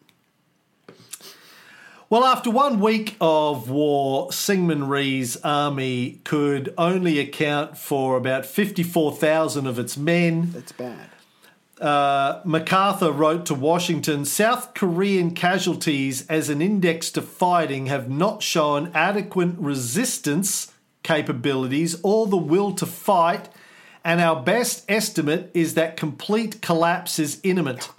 [2.11, 9.67] Well, after one week of war, Syngman Rhee's army could only account for about 54,000
[9.67, 10.53] of its men.
[10.53, 11.11] That's bad.
[11.79, 18.43] Uh, MacArthur wrote to Washington South Korean casualties as an index to fighting have not
[18.43, 23.51] shown adequate resistance capabilities or the will to fight,
[24.03, 27.91] and our best estimate is that complete collapse is imminent.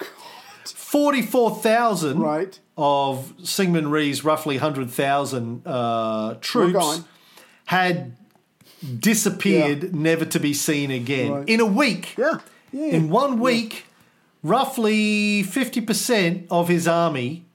[0.72, 2.60] 44,000 Right.
[2.78, 7.02] of Syngman Rhee's roughly 100,000 uh, troops
[7.66, 8.16] had
[9.00, 11.32] disappeared, never to be seen again.
[11.32, 11.50] Right.
[11.50, 12.16] In a week.
[12.18, 12.40] Yeah.
[12.72, 12.86] Yeah.
[12.88, 13.86] In one week,
[14.44, 17.46] roughly 50% of his army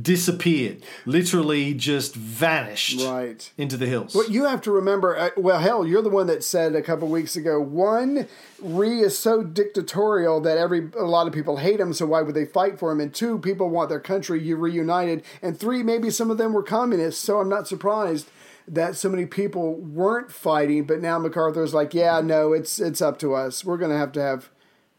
[0.00, 0.82] disappeared.
[1.04, 3.50] Literally just vanished Right.
[3.58, 4.14] into the hills.
[4.14, 7.08] But you have to remember, uh, well, hell, you're the one that said a couple
[7.08, 8.26] weeks ago, one,
[8.60, 12.34] Rhee is so dictatorial that every a lot of people hate him, so why would
[12.34, 13.00] they fight for him?
[13.00, 15.22] And two, people want their country reunited.
[15.42, 18.28] And three, maybe some of them were communists, so I'm not surprised
[18.68, 20.84] that so many people weren't fighting.
[20.84, 23.64] But now MacArthur's like, yeah, no, it's it's up to us.
[23.64, 24.50] We're going to have to have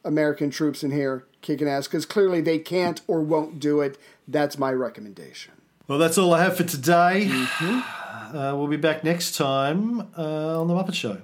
[0.04, 3.98] American troops in here kicking ass because clearly they can't or won't do it.
[4.28, 5.54] That's my recommendation.
[5.88, 7.30] Well, that's all I have for today.
[7.62, 11.18] Uh, we'll be back next time uh, on The Muppet Show.